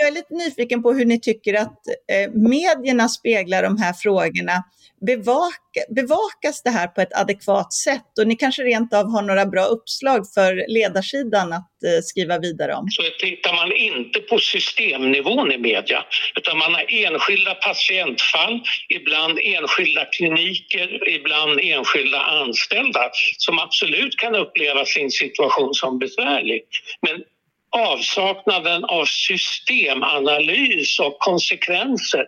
Jag 0.00 0.08
är 0.08 0.12
lite 0.12 0.34
nyfiken 0.34 0.82
på 0.82 0.92
hur 0.92 1.04
ni 1.04 1.20
tycker 1.20 1.54
att 1.54 1.78
eh, 2.12 2.30
medierna 2.32 3.08
speglar 3.08 3.62
de 3.62 3.78
här 3.78 3.92
frågorna 3.92 4.64
bevaka, 5.06 5.80
bevakas 5.88 6.62
det 6.62 6.70
här 6.70 6.86
på 6.86 7.00
ett 7.00 7.16
adekvat 7.16 7.72
sätt? 7.72 8.18
Och 8.20 8.26
ni 8.26 8.36
kanske 8.36 8.62
rent 8.62 8.94
av 8.94 9.10
har 9.10 9.22
några 9.22 9.46
bra 9.46 9.64
uppslag 9.64 10.24
för 10.34 10.64
ledarsidan 10.68 11.52
att 11.52 11.84
eh, 11.84 12.02
skriva 12.02 12.38
vidare 12.38 12.74
om? 12.74 12.86
Så 12.90 13.02
tittar 13.18 13.52
man 13.52 13.72
inte 13.72 14.20
på 14.20 14.38
systemnivån 14.38 15.52
i 15.52 15.58
media, 15.58 16.04
utan 16.36 16.58
man 16.58 16.74
har 16.74 16.86
enskilda 16.88 17.54
patientfall, 17.54 18.60
ibland 18.88 19.38
enskilda 19.42 20.04
kliniker, 20.04 21.08
ibland 21.08 21.60
enskilda 21.62 22.20
anställda 22.20 23.10
som 23.38 23.58
absolut 23.58 24.16
kan 24.16 24.34
uppleva 24.34 24.84
sin 24.84 25.10
situation 25.10 25.74
som 25.74 25.98
besvärlig. 25.98 26.62
Men 27.02 27.22
avsaknaden 27.70 28.84
av 28.84 29.04
systemanalys 29.04 30.98
och 30.98 31.16
konsekvenser 31.18 32.26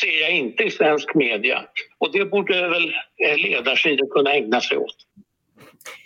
ser 0.00 0.20
jag 0.20 0.30
inte 0.30 0.62
i 0.62 0.70
svensk 0.70 1.14
media. 1.14 1.64
Och 1.98 2.12
det 2.12 2.24
borde 2.24 2.68
väl 2.68 2.88
eh, 3.26 3.36
ledarsidor 3.38 4.06
kunna 4.06 4.32
ägna 4.32 4.60
sig 4.60 4.78
åt. 4.78 4.96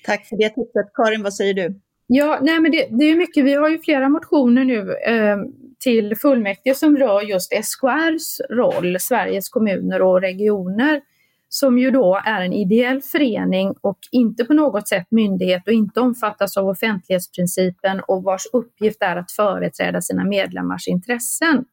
Tack 0.04 0.28
för 0.28 0.36
det 0.36 0.48
tipset. 0.48 0.92
Karin, 0.94 1.22
vad 1.22 1.34
säger 1.34 1.54
du? 1.54 1.80
Ja, 2.06 2.38
nej 2.42 2.60
men 2.60 2.70
det, 2.70 2.88
det 2.90 3.04
är 3.04 3.16
mycket. 3.16 3.44
Vi 3.44 3.54
har 3.54 3.68
ju 3.68 3.78
flera 3.78 4.08
motioner 4.08 4.64
nu 4.64 4.92
eh, 4.92 5.36
till 5.80 6.16
fullmäktige 6.16 6.74
som 6.74 6.96
rör 6.96 7.22
just 7.22 7.52
SKRs 7.64 8.40
roll, 8.50 9.00
Sveriges 9.00 9.48
kommuner 9.48 10.02
och 10.02 10.20
regioner, 10.20 11.00
som 11.48 11.78
ju 11.78 11.90
då 11.90 12.20
är 12.24 12.40
en 12.40 12.52
ideell 12.52 13.02
förening 13.02 13.74
och 13.80 13.98
inte 14.12 14.44
på 14.44 14.54
något 14.54 14.88
sätt 14.88 15.06
myndighet 15.10 15.62
och 15.66 15.72
inte 15.72 16.00
omfattas 16.00 16.56
av 16.56 16.68
offentlighetsprincipen 16.68 18.00
och 18.00 18.22
vars 18.22 18.46
uppgift 18.52 19.02
är 19.02 19.16
att 19.16 19.32
företräda 19.32 20.00
sina 20.00 20.24
medlemmars 20.24 20.88
intressen. 20.88 21.64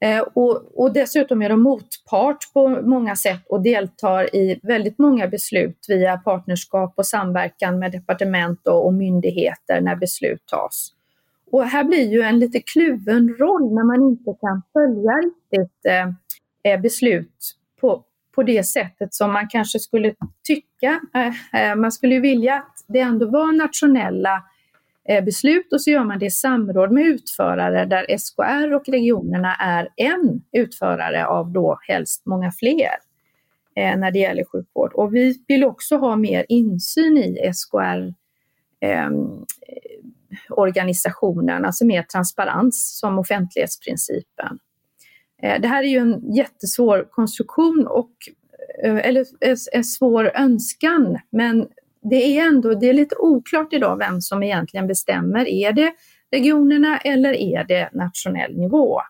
Eh, 0.00 0.20
och, 0.20 0.80
och, 0.80 0.92
dessutom 0.92 1.42
är 1.42 1.48
de 1.48 1.62
motpart 1.62 2.52
på 2.52 2.68
många 2.68 3.16
sätt 3.16 3.40
och 3.48 3.62
deltar 3.62 4.36
i 4.36 4.60
väldigt 4.62 4.98
många 4.98 5.28
beslut 5.28 5.86
via 5.88 6.16
partnerskap 6.16 6.94
och 6.96 7.06
samverkan 7.06 7.78
med 7.78 7.92
departement 7.92 8.66
och, 8.66 8.86
och 8.86 8.94
myndigheter 8.94 9.80
när 9.80 9.96
beslut 9.96 10.46
tas. 10.46 10.92
Och 11.50 11.64
här 11.64 11.84
blir 11.84 12.12
ju 12.12 12.22
en 12.22 12.38
lite 12.38 12.60
kluven 12.60 13.36
roll 13.38 13.74
när 13.74 13.84
man 13.84 14.02
inte 14.02 14.34
kan 14.40 14.62
följa 14.72 15.12
riktigt 15.12 15.84
eh, 15.84 16.72
eh 16.72 16.80
beslut 16.80 17.54
på, 17.80 18.04
på 18.38 18.42
det 18.42 18.66
sättet 18.66 19.14
som 19.14 19.32
man 19.32 19.48
kanske 19.48 19.78
skulle 19.78 20.14
tycka. 20.46 21.00
Eh, 21.14 21.60
eh, 21.62 21.76
man 21.76 21.92
skulle 21.92 22.14
ju 22.14 22.20
vilja 22.20 22.54
att 22.54 22.84
det 22.88 23.00
ändå 23.00 23.26
var 23.30 23.52
nationella 23.52 24.42
eh, 25.08 25.24
beslut 25.24 25.72
och 25.72 25.80
så 25.80 25.90
gör 25.90 26.04
man 26.04 26.18
det 26.18 26.26
i 26.26 26.30
samråd 26.30 26.92
med 26.92 27.04
utförare 27.04 27.84
där 27.84 28.18
SKR 28.18 28.74
och 28.74 28.88
regionerna 28.88 29.54
är 29.54 29.88
en 29.96 30.42
utförare 30.52 31.26
av 31.26 31.52
då 31.52 31.78
helst 31.88 32.26
många 32.26 32.52
fler 32.52 32.94
när 33.76 34.10
det 34.10 34.18
gäller 34.18 34.44
sjukvård. 34.44 34.92
Och 34.92 35.14
vi 35.14 35.44
vill 35.48 35.64
också 35.64 35.96
ha 35.96 36.16
mer 36.16 36.46
insyn 36.48 37.16
i 37.16 37.52
SKR 37.54 38.12
eh, 38.80 39.10
organisationen, 40.50 41.64
alltså 41.64 41.84
mer 41.84 42.02
transparens 42.02 42.98
som 42.98 43.18
offentlighetsprincipen. 43.18 44.58
Eh, 45.42 45.60
det 45.60 45.68
här 45.68 45.82
är 45.82 45.88
ju 45.88 45.98
en 45.98 46.34
jättesvår 46.34 47.08
konstruktion 47.10 47.86
och 47.86 48.10
eh, 48.84 48.96
eller 48.96 49.24
eh, 49.40 49.56
en 49.72 49.84
svår 49.84 50.30
önskan, 50.34 51.18
men 51.30 51.66
det 52.10 52.38
är 52.38 52.46
ändå 52.46 52.74
det 52.74 52.88
är 52.88 52.92
lite 52.92 53.16
oklart 53.18 53.72
idag 53.72 53.98
vem 53.98 54.20
som 54.20 54.42
egentligen 54.42 54.86
bestämmer. 54.86 55.48
Är 55.48 55.72
det 55.72 55.92
regionerna 56.30 56.98
eller 56.98 57.32
är 57.32 57.64
det 57.64 57.90
nationell 57.92 58.58
nivå? 58.58 59.00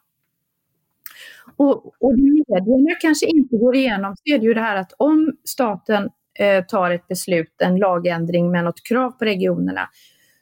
Och, 1.56 1.86
och 1.86 2.18
medierna 2.18 2.94
kanske 3.00 3.26
inte 3.26 3.56
går 3.56 3.76
igenom, 3.76 4.16
så 4.16 4.34
är 4.34 4.38
det 4.38 4.44
ju 4.44 4.54
det 4.54 4.60
här 4.60 4.76
att 4.76 4.92
om 4.96 5.32
staten 5.44 6.08
eh, 6.38 6.64
tar 6.64 6.90
ett 6.90 7.08
beslut, 7.08 7.54
en 7.62 7.76
lagändring 7.76 8.50
med 8.50 8.64
något 8.64 8.82
krav 8.88 9.10
på 9.10 9.24
regionerna 9.24 9.88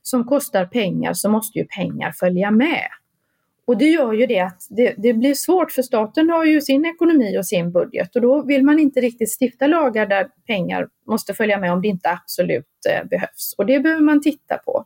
som 0.02 0.24
kostar 0.24 0.64
pengar 0.64 1.12
så 1.12 1.30
måste 1.30 1.58
ju 1.58 1.64
pengar 1.64 2.12
följa 2.12 2.50
med. 2.50 2.88
Och 3.66 3.76
det 3.76 3.84
gör 3.84 4.12
ju 4.12 4.26
det 4.26 4.40
att 4.40 4.66
det, 4.70 4.94
det, 4.98 5.12
blir 5.12 5.34
svårt 5.34 5.72
för 5.72 5.82
staten 5.82 6.30
har 6.30 6.44
ju 6.44 6.60
sin 6.60 6.86
ekonomi 6.86 7.38
och 7.38 7.46
sin 7.46 7.72
budget 7.72 8.16
och 8.16 8.22
då 8.22 8.42
vill 8.42 8.64
man 8.64 8.78
inte 8.78 9.00
riktigt 9.00 9.36
stifta 9.40 9.66
lagar 9.66 10.06
där 10.06 10.28
pengar 10.46 10.88
måste 11.06 11.34
följa 11.34 11.58
med 11.58 11.72
om 11.72 11.82
det 11.82 11.88
inte 11.88 12.10
absolut 12.10 12.66
eh, 12.90 13.08
behövs. 13.08 13.54
Och 13.58 13.66
det 13.66 13.80
behöver 13.80 14.02
man 14.02 14.20
titta 14.20 14.58
på. 14.58 14.84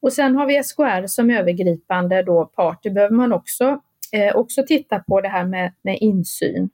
Och 0.00 0.12
sen 0.12 0.36
har 0.36 0.46
vi 0.46 0.62
SKR 0.62 1.06
som 1.06 1.30
övergripande 1.30 2.22
då 2.22 2.44
part. 2.44 2.82
Det 2.82 2.90
behöver 2.90 3.14
man 3.14 3.32
också, 3.32 3.80
eh, 4.12 4.36
också 4.36 4.62
titta 4.66 4.98
på 4.98 5.20
det 5.20 5.28
här 5.28 5.44
med, 5.44 5.72
med 5.82 5.98
insyn. 6.00 6.70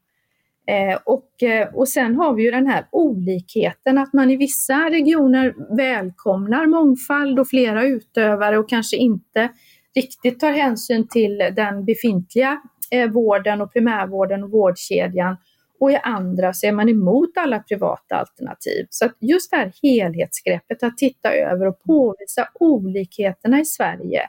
Eh, 0.67 0.99
och, 1.05 1.43
eh, 1.43 1.69
och 1.75 1.89
sen 1.89 2.17
har 2.17 2.35
vi 2.35 2.43
ju 2.43 2.51
den 2.51 2.67
här 2.67 2.87
olikheten 2.91 3.99
att 3.99 4.13
man 4.13 4.31
i 4.31 4.37
vissa 4.37 4.91
regioner 4.91 5.77
välkomnar 5.77 6.67
mångfald 6.67 7.39
och 7.39 7.49
flera 7.49 7.85
utövare 7.85 8.59
och 8.59 8.69
kanske 8.69 8.97
inte 8.97 9.49
riktigt 9.95 10.41
tar 10.41 10.53
hänsyn 10.53 11.09
till 11.09 11.39
den 11.39 11.85
befintliga 11.85 12.61
eh, 12.91 13.11
vården 13.11 13.61
och 13.61 13.73
primärvården 13.73 14.45
och 14.45 14.51
vårdkedjan 14.51 15.37
och 15.81 15.91
i 15.91 15.97
andra 16.03 16.53
så 16.53 16.67
är 16.67 16.73
man 16.73 16.89
emot 16.89 17.31
alla 17.37 17.59
privata 17.59 18.17
alternativ. 18.17 18.87
Så 18.91 19.05
att 19.05 19.17
just 19.21 19.51
det 19.51 19.57
här 19.57 19.73
helhetsgreppet, 19.83 20.83
att 20.83 20.99
titta 20.99 21.33
över 21.33 21.67
och 21.67 21.83
påvisa 21.83 22.49
olikheterna 22.55 23.61
i 23.61 23.65
Sverige. 23.65 24.21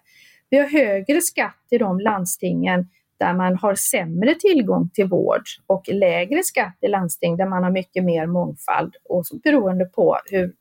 Vi 0.50 0.58
har 0.58 0.66
högre 0.66 1.22
skatt 1.22 1.68
i 1.72 1.78
de 1.78 2.00
landstingen 2.00 2.90
där 3.18 3.34
man 3.34 3.58
har 3.58 3.76
sämre 3.76 4.36
tillgång 4.36 4.90
till 4.90 5.06
vård 5.08 5.42
och 5.68 5.88
lägre 5.88 6.44
skatt 6.44 6.78
i 6.82 6.88
landsting 6.88 7.38
där 7.38 7.46
man 7.46 7.64
har 7.64 7.72
mycket 7.72 8.04
mer 8.04 8.26
mångfald 8.28 8.96
och 9.10 9.24
beroende 9.44 9.86
på 9.86 10.18
hur 10.26 10.54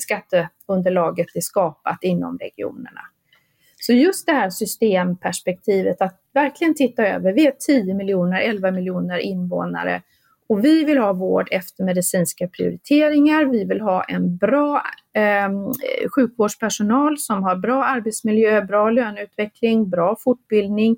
skatteunderlaget 0.00 1.26
är 1.34 1.40
skapat 1.40 1.98
inom 2.02 2.38
regionerna. 2.38 3.00
Så 3.88 3.92
just 3.92 4.26
det 4.26 4.32
här 4.32 4.50
systemperspektivet, 4.50 6.02
att 6.02 6.20
verkligen 6.34 6.74
titta 6.74 7.06
över, 7.06 7.32
vi 7.32 7.46
är 7.46 7.52
10 7.58 7.94
miljoner, 7.94 8.40
11 8.40 8.70
miljoner 8.70 9.18
invånare 9.18 10.02
och 10.48 10.64
vi 10.64 10.84
vill 10.84 10.98
ha 10.98 11.12
vård 11.12 11.48
efter 11.50 11.84
medicinska 11.84 12.48
prioriteringar. 12.48 13.44
Vi 13.44 13.64
vill 13.64 13.80
ha 13.80 14.04
en 14.04 14.36
bra 14.36 14.82
eh, 15.12 15.48
sjukvårdspersonal 16.16 17.18
som 17.18 17.42
har 17.42 17.56
bra 17.56 17.84
arbetsmiljö, 17.84 18.62
bra 18.62 18.90
löneutveckling, 18.90 19.90
bra 19.90 20.16
fortbildning, 20.20 20.96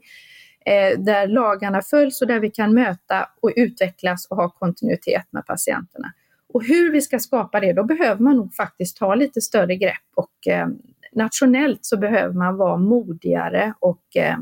eh, 0.67 0.99
där 0.99 1.27
lagarna 1.27 1.83
följs 1.83 2.23
och 2.23 2.29
där 2.29 2.41
vi 2.41 2.51
kan 2.51 2.75
möta 2.75 3.29
och 3.41 3.53
utvecklas 3.57 4.27
och 4.31 4.37
ha 4.37 4.49
kontinuitet 4.51 5.25
med 5.31 5.47
patienterna. 5.47 6.13
Och 6.53 6.65
hur 6.65 6.93
vi 6.93 7.01
ska 7.01 7.19
skapa 7.19 7.61
det, 7.61 7.73
då 7.73 7.85
behöver 7.85 8.23
man 8.23 8.37
nog 8.37 8.55
faktiskt 8.55 8.97
ta 8.97 9.15
lite 9.15 9.41
större 9.41 9.77
grepp 9.77 10.07
och 10.15 10.53
eh, 10.53 10.67
nationellt 11.13 11.85
så 11.85 11.97
behöver 11.97 12.35
man 12.35 12.57
vara 12.57 12.77
modigare 12.77 13.75
och 13.79 14.17
eh, 14.17 14.37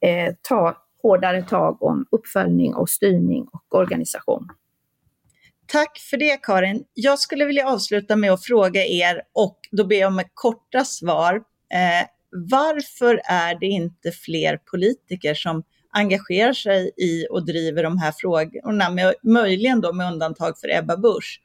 eh, 0.00 0.34
ta 0.42 0.76
hårdare 1.02 1.42
tag 1.42 1.82
om 1.82 2.06
uppföljning 2.10 2.74
och 2.74 2.88
styrning 2.88 3.46
och 3.52 3.78
organisation. 3.78 4.48
Tack 5.66 5.98
för 6.10 6.16
det 6.16 6.42
Karin. 6.42 6.84
Jag 6.94 7.18
skulle 7.18 7.44
vilja 7.44 7.68
avsluta 7.68 8.16
med 8.16 8.32
att 8.32 8.44
fråga 8.44 8.86
er 8.86 9.22
och 9.32 9.58
då 9.72 9.84
ber 9.84 9.96
jag 9.96 10.08
om 10.08 10.22
korta 10.34 10.84
svar. 10.84 11.34
Eh, 11.74 12.08
varför 12.30 13.20
är 13.24 13.60
det 13.60 13.66
inte 13.66 14.10
fler 14.10 14.56
politiker 14.56 15.34
som 15.34 15.62
engagerar 15.90 16.52
sig 16.52 16.90
i 16.96 17.26
och 17.30 17.46
driver 17.46 17.82
de 17.82 17.98
här 17.98 18.12
frågorna, 18.16 18.90
med, 18.90 19.14
möjligen 19.22 19.80
då 19.80 19.92
med 19.92 20.12
undantag 20.12 20.58
för 20.60 20.78
Ebba 20.78 20.96
Busch? 20.96 21.40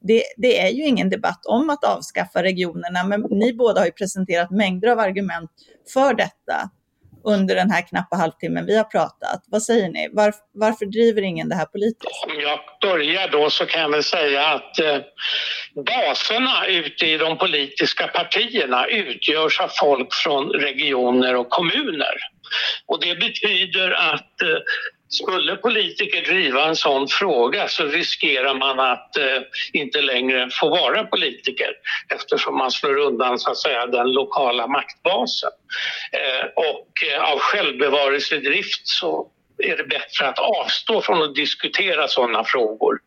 Det, 0.00 0.22
det, 0.36 0.60
är 0.60 0.68
ju 0.68 0.84
ingen 0.84 1.10
debatt 1.10 1.46
om 1.46 1.70
att 1.70 1.84
avskaffa 1.84 2.42
regionerna, 2.42 3.04
men 3.04 3.20
ni 3.30 3.52
båda 3.52 3.80
har 3.80 3.86
ju 3.86 3.92
presenterat 3.92 4.50
mängder 4.50 4.88
av 4.88 4.98
argument 4.98 5.50
för 5.92 6.14
detta. 6.14 6.70
under 7.24 7.54
den 7.54 7.70
här 7.70 7.82
knappa 7.88 8.16
halvtimmen 8.16 8.66
vi 8.66 8.76
har 8.76 8.84
pratat. 8.84 9.44
Vad 9.46 9.62
säger 9.62 9.88
ni? 9.88 10.08
Var, 10.12 10.34
varför 10.54 10.86
driver 10.86 11.22
ingen 11.22 11.48
det 11.48 11.54
här 11.54 11.66
politiskt? 11.66 12.24
Om 12.26 12.40
jag 12.40 12.58
börjar 12.80 13.28
då 13.28 13.50
så 13.50 13.66
kan 13.66 13.82
jag 13.82 13.90
väl 13.90 14.02
säga 14.02 14.46
att 14.46 14.78
eh, 14.78 14.98
baserna 15.74 16.66
ute 16.66 17.06
i 17.06 17.16
de 17.16 17.38
politiska 17.38 18.06
partierna 18.06 18.86
utgörs 18.86 19.60
av 19.60 19.70
folk 19.80 20.14
från 20.14 20.50
regioner 20.50 21.36
och 21.36 21.50
kommuner. 21.50 22.16
Och 22.86 23.00
det 23.00 23.14
betyder 23.14 23.90
att 23.90 24.42
eh, 24.42 24.48
skulle 25.08 25.56
politiker 25.56 26.22
driva 26.22 26.64
en 26.64 26.76
sån 26.76 27.08
fråga 27.08 27.68
så 27.68 27.84
riskerar 27.84 28.54
man 28.54 28.80
att 28.80 29.16
eh, 29.16 29.42
inte 29.72 30.00
längre 30.00 30.48
få 30.60 30.68
vara 30.68 31.04
politiker 31.04 31.70
eftersom 32.14 32.58
man 32.58 32.70
slår 32.70 32.96
undan 32.96 33.38
så 33.38 33.50
att 33.50 33.58
säga, 33.58 33.86
den 33.86 34.12
lokala 34.12 34.66
maktbasen. 34.66 35.50
Eh, 36.12 36.46
och 36.46 37.12
eh, 37.12 37.32
av 37.32 37.38
självbevarelsedrift 37.38 38.88
så 38.88 39.30
är 39.58 39.76
det 39.76 39.84
bättre 39.84 40.28
att 40.28 40.38
avstå 40.38 41.00
från 41.00 41.22
att 41.22 41.34
diskutera 41.34 42.08
sådana 42.08 42.44
frågor. 42.44 42.98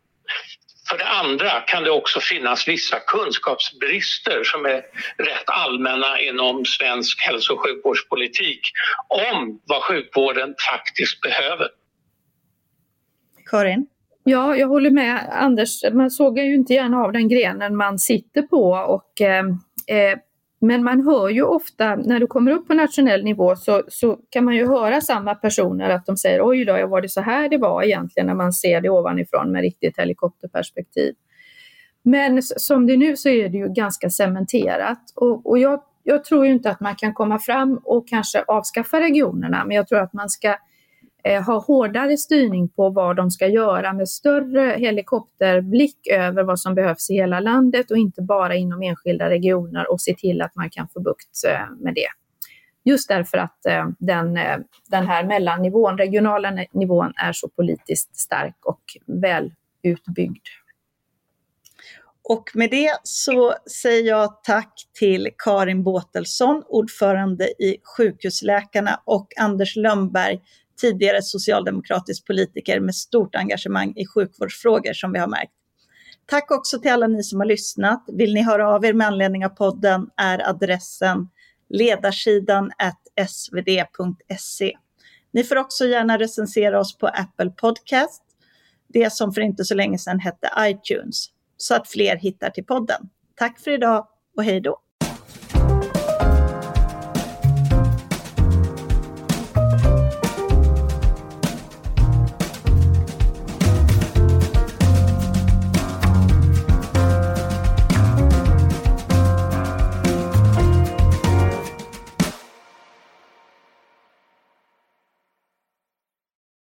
För 0.89 0.97
det 0.97 1.07
andra 1.07 1.61
kan 1.61 1.83
det 1.83 1.91
också 1.91 2.19
finnas 2.19 2.67
vissa 2.67 2.99
kunskapsbrister 2.99 4.43
som 4.43 4.65
är 4.65 4.81
rätt 5.17 5.49
allmänna 5.49 6.19
inom 6.19 6.65
svensk 6.65 7.21
hälso 7.21 7.53
och 7.53 7.63
sjukvårdspolitik 7.63 8.61
om 9.07 9.61
vad 9.65 9.83
sjukvården 9.83 10.55
faktiskt 10.71 11.21
behöver. 11.21 11.67
Karin? 13.49 13.87
Ja, 14.23 14.55
jag 14.55 14.67
håller 14.67 14.91
med 14.91 15.29
Anders. 15.31 15.83
Man 15.93 16.11
sågar 16.11 16.43
ju 16.43 16.55
inte 16.55 16.73
gärna 16.73 17.03
av 17.03 17.11
den 17.11 17.27
grenen 17.27 17.75
man 17.75 17.99
sitter 17.99 18.41
på 18.41 18.63
och 18.69 19.21
eh, 19.21 19.45
eh, 19.87 20.19
men 20.61 20.83
man 20.83 21.05
hör 21.05 21.29
ju 21.29 21.43
ofta 21.43 21.95
när 21.95 22.19
du 22.19 22.27
kommer 22.27 22.51
upp 22.51 22.67
på 22.67 22.73
nationell 22.73 23.23
nivå 23.23 23.55
så, 23.55 23.83
så 23.87 24.19
kan 24.29 24.45
man 24.45 24.55
ju 24.55 24.67
höra 24.67 25.01
samma 25.01 25.35
personer 25.35 25.89
att 25.89 26.05
de 26.05 26.17
säger 26.17 26.47
oj 26.47 26.65
då, 26.65 26.87
var 26.87 27.01
det 27.01 27.09
så 27.09 27.21
här 27.21 27.49
det 27.49 27.57
var 27.57 27.83
egentligen 27.83 28.27
när 28.27 28.33
man 28.33 28.53
ser 28.53 28.81
det 28.81 28.89
ovanifrån 28.89 29.51
med 29.51 29.61
riktigt 29.61 29.99
helikopterperspektiv. 29.99 31.15
Men 32.01 32.41
som 32.43 32.87
det 32.87 32.93
är 32.93 32.97
nu 32.97 33.15
så 33.15 33.29
är 33.29 33.49
det 33.49 33.57
ju 33.57 33.67
ganska 33.73 34.09
cementerat 34.09 35.13
och, 35.15 35.49
och 35.49 35.59
jag, 35.59 35.81
jag 36.03 36.23
tror 36.23 36.45
ju 36.45 36.51
inte 36.51 36.71
att 36.71 36.79
man 36.79 36.95
kan 36.95 37.13
komma 37.13 37.39
fram 37.39 37.79
och 37.83 38.07
kanske 38.07 38.43
avskaffa 38.47 38.99
regionerna, 38.99 39.65
men 39.65 39.75
jag 39.75 39.87
tror 39.87 39.99
att 39.99 40.13
man 40.13 40.29
ska 40.29 40.47
eh, 40.47 40.55
Eh, 41.23 41.43
ha 41.43 41.59
hårdare 41.59 42.17
styrning 42.17 42.69
på 42.69 42.89
vad 42.89 43.15
de 43.15 43.31
ska 43.31 43.47
göra 43.47 43.93
med 43.93 44.09
större 44.09 44.75
helikopterblick 44.77 46.07
över 46.07 46.43
vad 46.43 46.59
som 46.59 46.75
behövs 46.75 47.09
i 47.09 47.13
hela 47.13 47.39
landet 47.39 47.91
och 47.91 47.97
inte 47.97 48.21
bara 48.21 48.55
inom 48.55 48.81
enskilda 48.81 49.29
regioner 49.29 49.91
och 49.91 50.01
se 50.01 50.15
till 50.15 50.41
att 50.41 50.55
man 50.55 50.69
kan 50.69 50.87
få 50.93 50.99
bukt 50.99 51.43
eh, 51.47 51.75
med 51.79 51.93
det. 51.93 52.07
Just 52.83 53.07
därför 53.07 53.37
att 53.37 53.65
eh, 53.65 53.87
den, 53.99 54.37
eh, 54.37 54.57
den 54.87 55.07
här 55.07 55.23
mellannivån, 55.23 55.97
regionala 55.97 56.65
nivån, 56.71 57.13
är 57.15 57.33
så 57.33 57.49
politiskt 57.49 58.17
stark 58.17 58.55
och 58.65 58.81
väl 59.05 59.53
utbyggd. 59.83 60.45
Och 62.29 62.51
med 62.53 62.69
det 62.69 62.91
så 63.03 63.53
säger 63.81 64.07
jag 64.07 64.43
tack 64.43 64.73
till 64.99 65.29
Karin 65.37 65.83
Båtelsson, 65.83 66.63
ordförande 66.67 67.45
i 67.45 67.77
Sjukhusläkarna 67.97 69.01
och 69.05 69.27
Anders 69.37 69.75
Lönnberg, 69.75 70.39
tidigare 70.79 71.21
socialdemokratisk 71.21 72.27
politiker 72.27 72.79
med 72.79 72.95
stort 72.95 73.35
engagemang 73.35 73.93
i 73.95 74.05
sjukvårdsfrågor 74.05 74.93
som 74.93 75.11
vi 75.11 75.19
har 75.19 75.27
märkt. 75.27 75.51
Tack 76.25 76.51
också 76.51 76.79
till 76.79 76.91
alla 76.91 77.07
ni 77.07 77.23
som 77.23 77.39
har 77.39 77.47
lyssnat. 77.47 78.03
Vill 78.07 78.33
ni 78.33 78.41
höra 78.41 78.75
av 78.75 78.85
er 78.85 78.93
med 78.93 79.07
anledning 79.07 79.45
av 79.45 79.49
podden 79.49 80.09
är 80.17 80.49
adressen 80.49 81.27
ledarsidan 81.69 82.71
svd.se. 83.27 84.77
Ni 85.31 85.43
får 85.43 85.55
också 85.55 85.85
gärna 85.85 86.19
recensera 86.19 86.79
oss 86.79 86.97
på 86.97 87.07
Apple 87.07 87.49
Podcast, 87.49 88.23
det 88.87 89.13
som 89.13 89.33
för 89.33 89.41
inte 89.41 89.65
så 89.65 89.75
länge 89.75 89.97
sedan 89.97 90.19
hette 90.19 90.49
iTunes, 90.59 91.25
så 91.57 91.75
att 91.75 91.87
fler 91.87 92.15
hittar 92.15 92.49
till 92.49 92.65
podden. 92.65 93.09
Tack 93.35 93.59
för 93.59 93.71
idag 93.71 94.07
och 94.37 94.43
hej 94.43 94.61
då! 94.61 94.81